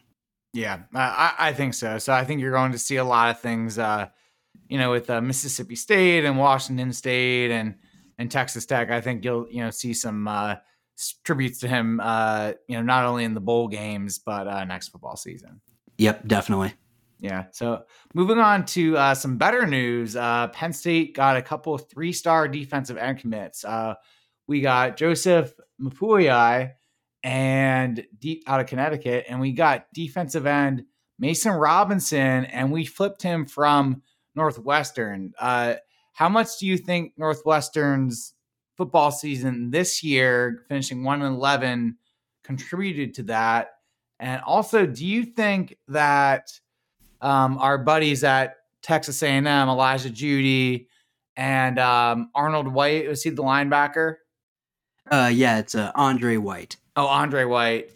[0.54, 1.98] Yeah, I, I think so.
[1.98, 4.10] So I think you're going to see a lot of things, uh,
[4.70, 7.76] you know, with uh, Mississippi State and Washington State and
[8.20, 8.92] and Texas Tech.
[8.92, 10.56] I think you'll you know see some uh,
[11.24, 14.90] tributes to him, uh, you know, not only in the bowl games but uh, next
[14.90, 15.62] football season.
[15.98, 16.74] Yep, definitely.
[17.20, 17.46] Yeah.
[17.52, 17.84] So
[18.14, 22.98] moving on to uh, some better news, uh, Penn State got a couple three-star defensive
[22.98, 23.64] end commits.
[23.64, 23.94] Uh,
[24.48, 26.74] we got Joseph Mapuyai
[27.24, 30.84] and deep out of Connecticut, and we got defensive end
[31.18, 34.02] Mason Robinson, and we flipped him from
[34.36, 35.32] Northwestern.
[35.40, 35.76] Uh,
[36.12, 38.33] how much do you think Northwestern's
[38.78, 41.98] football season this year, finishing 1 and 11,
[42.44, 43.72] contributed to that?
[44.20, 46.60] And also, do you think that
[47.22, 50.88] um, our buddies at Texas A&M, Elijah Jeudy,
[51.36, 54.18] and um, Arnold White, was he the linebacker?
[55.10, 56.78] Uh, yeah, it's uh, Andre White.
[56.96, 57.90] Oh, Andre White.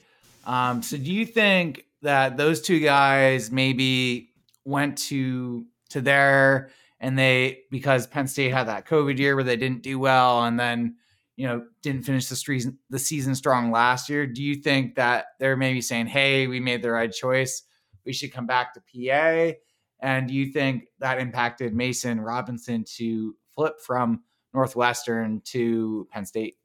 [0.45, 4.31] Um, so do you think that those two guys maybe
[4.65, 6.69] went to to there
[6.99, 10.59] and they because Penn State had that COVID year where they didn't do well and
[10.59, 10.95] then
[11.35, 14.25] you know didn't finish the season the season strong last year.
[14.25, 17.63] Do you think that they're maybe saying, "Hey, we made the right choice.
[18.05, 19.57] We should come back to PA"?
[19.99, 26.57] And do you think that impacted Mason Robinson to flip from Northwestern to Penn State?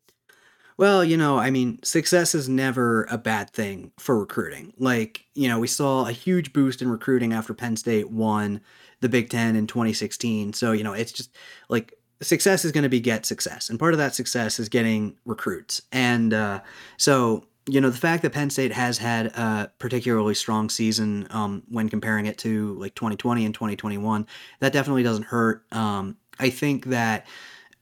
[0.78, 4.72] Well, you know, I mean, success is never a bad thing for recruiting.
[4.78, 8.60] Like, you know, we saw a huge boost in recruiting after Penn State won
[9.02, 10.54] the Big Ten in 2016.
[10.54, 11.36] So, you know, it's just
[11.68, 13.68] like success is going to be get success.
[13.68, 15.82] And part of that success is getting recruits.
[15.92, 16.60] And uh,
[16.96, 21.62] so, you know, the fact that Penn State has had a particularly strong season um,
[21.68, 24.26] when comparing it to like 2020 and 2021,
[24.60, 25.64] that definitely doesn't hurt.
[25.72, 27.26] Um, I think that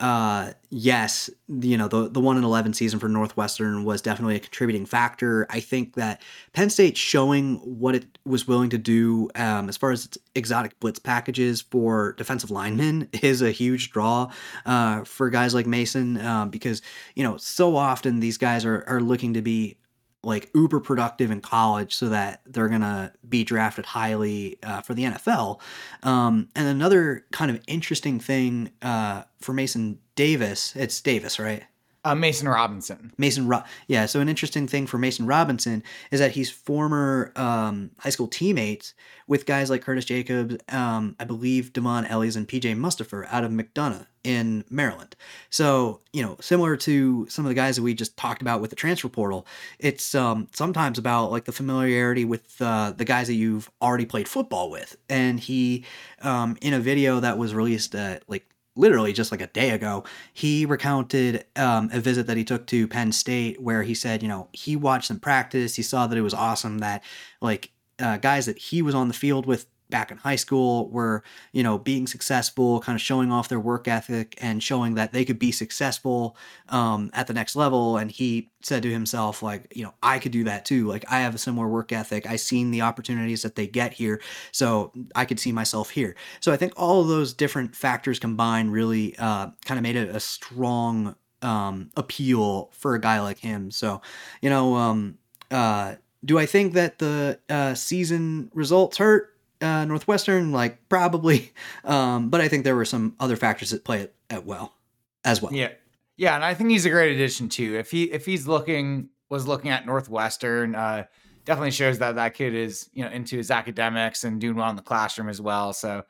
[0.01, 4.41] uh, yes, you know, the, the 1 in 11 season for Northwestern was definitely a
[4.41, 5.47] contributing factor.
[5.51, 6.23] I think that
[6.55, 10.81] Penn State showing what it was willing to do um, as far as its exotic
[10.81, 14.33] blitz packages for defensive linemen is a huge draw
[14.65, 16.81] uh, for guys like Mason um, because,
[17.15, 19.77] you know, so often these guys are, are looking to be
[20.23, 24.95] like uber productive in college so that they're going to be drafted highly uh, for
[24.95, 25.61] the NFL.
[26.03, 31.65] Um, and another kind of interesting thing uh, for Mason Davis, it's Davis, right?
[32.03, 33.13] Uh, Mason Robinson.
[33.19, 34.07] Mason, Ro- yeah.
[34.07, 38.95] So an interesting thing for Mason Robinson is that he's former um, high school teammates
[39.27, 43.53] with guys like Curtis Jacobs, um, I believe Dvon Ellies and PJ Mustipher out of
[43.53, 45.15] McDonogh in Maryland.
[45.51, 48.71] So you know, similar to some of the guys that we just talked about with
[48.71, 49.47] the transfer portal,
[49.79, 54.27] it's um, sometimes about like the familiarity with uh, the guys that you've already played
[54.27, 54.97] football with.
[55.09, 55.85] And he,
[56.23, 57.95] um, in a video that was released
[58.27, 62.67] like literally just like a day ago, he recounted um, a visit that he took
[62.69, 65.77] to Penn State where he said, you know, he watched them practice.
[65.77, 67.03] He saw that it was awesome that
[67.41, 71.23] like uh, guys that he was on the field with back in high school were,
[71.53, 75.25] you know, being successful, kind of showing off their work ethic and showing that they
[75.25, 76.37] could be successful
[76.69, 77.97] um, at the next level.
[77.97, 80.87] And he said to himself, like, you know, I could do that too.
[80.87, 82.27] Like, I have a similar work ethic.
[82.27, 84.21] I seen the opportunities that they get here,
[84.53, 86.17] so I could see myself here.
[86.41, 90.15] So I think all of those different factors combined really uh, kind of made it
[90.15, 93.71] a strong um, appeal for a guy like him.
[93.71, 94.03] So,
[94.43, 95.19] you know, um,
[95.51, 95.95] uh,
[96.25, 99.30] do I think that the uh, season results hurt?
[99.61, 101.53] Uh, Northwestern, like probably,
[101.85, 104.75] um, but I think there were some other factors that play it at well
[105.25, 105.53] as well.
[105.53, 105.71] Yeah,
[106.17, 107.77] yeah, and I think he's a great addition too.
[107.79, 111.05] If he if he's looking was looking at Northwestern, uh,
[111.45, 114.77] definitely shows that that kid is you know into his academics and doing well in
[114.77, 115.73] the classroom as well.
[115.73, 116.03] So,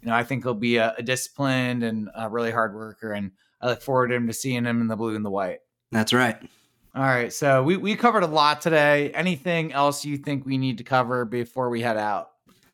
[0.00, 3.32] you know, I think he'll be a, a disciplined and a really hard worker, and
[3.60, 5.58] I look forward to him to seeing him in the blue and the white.
[5.90, 6.36] That's right.
[6.94, 9.10] All right, so we we covered a lot today.
[9.10, 12.30] Anything else you think we need to cover before we head out?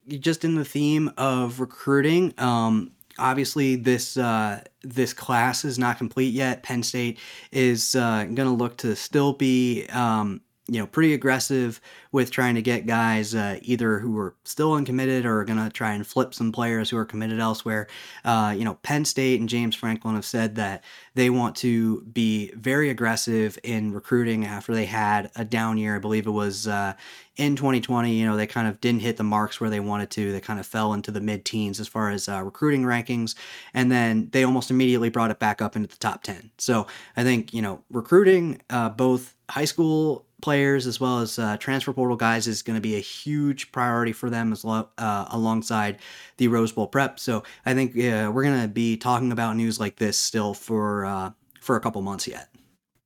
[0.08, 6.32] Just in the theme of recruiting, um, obviously this uh, this class is not complete
[6.32, 6.62] yet.
[6.62, 7.18] Penn State
[7.52, 11.80] is uh, going to look to still be um, you know pretty aggressive
[12.10, 15.68] with trying to get guys uh, either who are still uncommitted or are going to
[15.68, 17.86] try and flip some players who are committed elsewhere.
[18.24, 20.84] Uh, you know, Penn State and James Franklin have said that
[21.14, 25.96] they want to be very aggressive in recruiting after they had a down year.
[25.96, 26.94] I believe it was uh,
[27.36, 28.14] in 2020.
[28.14, 30.32] You know, they kind of didn't hit the marks where they wanted to.
[30.32, 33.34] They kind of fell into the mid teens as far as uh, recruiting rankings.
[33.74, 36.52] And then they almost immediately brought it back up into the top 10.
[36.58, 36.86] So
[37.16, 41.90] I think, you know, recruiting uh, both high school players as well as uh, transfer
[41.90, 45.98] portal guys is going to be a huge priority for them as lo- uh, alongside
[46.36, 47.18] the Rose Bowl prep.
[47.18, 51.06] So I think uh, we're going to be talking about news like this still for
[51.06, 51.30] uh,
[51.62, 52.50] for a couple months yet.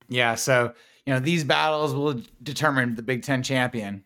[0.09, 0.35] Yeah.
[0.35, 0.73] So
[1.05, 4.03] you know these battles will determine the Big Ten champion.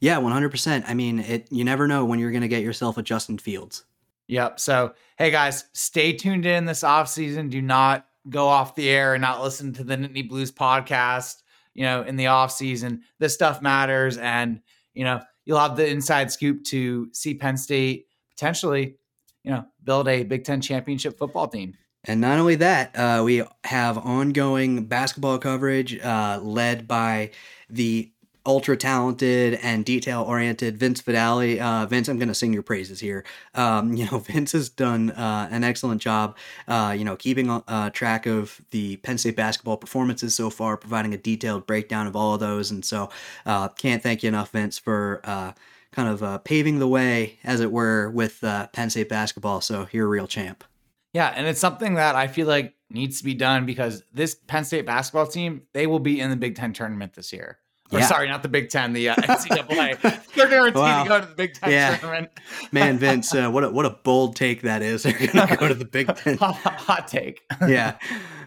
[0.00, 0.84] Yeah, one hundred percent.
[0.88, 1.46] I mean, it.
[1.52, 3.84] You never know when you're going to get yourself a Justin Fields.
[4.26, 4.58] Yep.
[4.58, 7.50] So hey guys, stay tuned in this off season.
[7.50, 11.43] Do not go off the air and not listen to the Nittany Blues podcast
[11.74, 13.02] you know, in the off season.
[13.18, 14.60] This stuff matters, and
[14.94, 18.96] you know, you'll have the inside scoop to see Penn State potentially,
[19.42, 21.74] you know, build a Big Ten championship football team.
[22.06, 27.30] And not only that, uh, we have ongoing basketball coverage uh, led by
[27.70, 28.12] the
[28.46, 31.60] ultra talented and detail oriented Vince Vidali.
[31.60, 33.24] Uh, Vince, I'm going to sing your praises here.
[33.54, 36.36] Um, you know, Vince has done uh, an excellent job,
[36.68, 41.14] uh, you know, keeping uh, track of the Penn State basketball performances so far, providing
[41.14, 42.70] a detailed breakdown of all of those.
[42.70, 43.10] And so,
[43.46, 45.52] uh, can't thank you enough, Vince, for uh,
[45.92, 48.40] kind of paving the way, as it were, with
[48.72, 49.60] Penn State basketball.
[49.60, 50.64] So, you're a real champ.
[51.12, 54.64] Yeah, and it's something that I feel like needs to be done because this Penn
[54.64, 57.58] State basketball team, they will be in the Big Ten tournament this year.
[57.94, 58.06] Or yeah.
[58.06, 60.00] sorry, not the Big Ten, the uh, NCAA.
[60.34, 61.04] They're guaranteed wow.
[61.04, 61.96] to go to the Big Ten yeah.
[61.96, 62.32] tournament.
[62.72, 65.02] Man, Vince, uh, what a what a bold take that is.
[65.04, 66.36] They're going to go to the Big Ten.
[66.38, 67.42] hot, hot take.
[67.68, 67.98] yeah,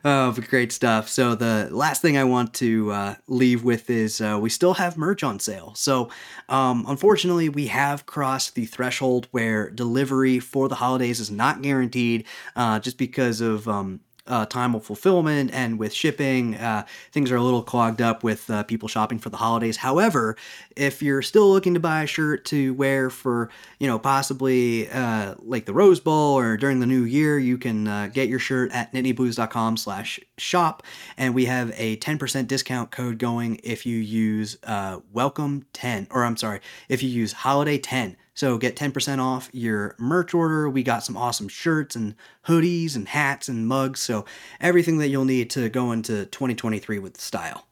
[0.03, 1.07] oh, great stuff.
[1.07, 4.98] So the last thing I want to uh, leave with is uh, we still have
[4.98, 5.74] merch on sale.
[5.76, 6.10] So
[6.49, 12.26] um, unfortunately, we have crossed the threshold where delivery for the holidays is not guaranteed,
[12.57, 17.36] uh, just because of um, uh, time of fulfillment and with shipping, uh, things are
[17.36, 19.78] a little clogged up with uh, people shopping for the holidays.
[19.78, 20.36] However,
[20.76, 23.49] if you're still looking to buy a shirt to wear for,
[23.80, 27.88] you know, possibly uh, like the Rose Bowl or during the new year, you can
[27.88, 30.84] uh, get your shirt at nittanyblues.com slash shop.
[31.18, 36.24] And we have a 10% discount code going if you use uh, welcome 10, or
[36.24, 38.18] I'm sorry, if you use holiday 10.
[38.38, 40.69] So get 10% off your merch order.
[40.69, 42.14] We got some awesome shirts and
[42.45, 43.99] hoodies and hats and mugs.
[43.99, 44.26] So
[44.61, 47.65] everything that you'll need to go into 2023 with style.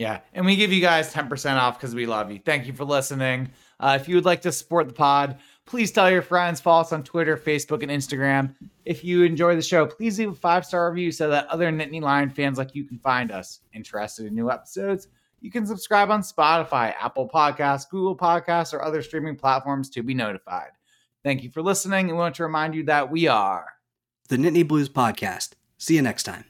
[0.00, 0.18] Yeah.
[0.34, 2.40] And we give you guys 10% off because we love you.
[2.44, 3.50] Thank you for listening.
[3.78, 6.60] Uh, if you would like to support the pod, please tell your friends.
[6.60, 8.52] Follow us on Twitter, Facebook, and Instagram.
[8.84, 12.02] If you enjoy the show, please leave a five star review so that other Nittany
[12.02, 13.60] Lion fans like you can find us.
[13.74, 15.06] Interested in new episodes?
[15.40, 20.14] You can subscribe on Spotify, Apple Podcasts, Google Podcasts, or other streaming platforms to be
[20.14, 20.70] notified.
[21.22, 23.66] Thank you for listening and we want to remind you that we are
[24.28, 25.50] the Nittany Blues Podcast.
[25.78, 26.44] See you next time.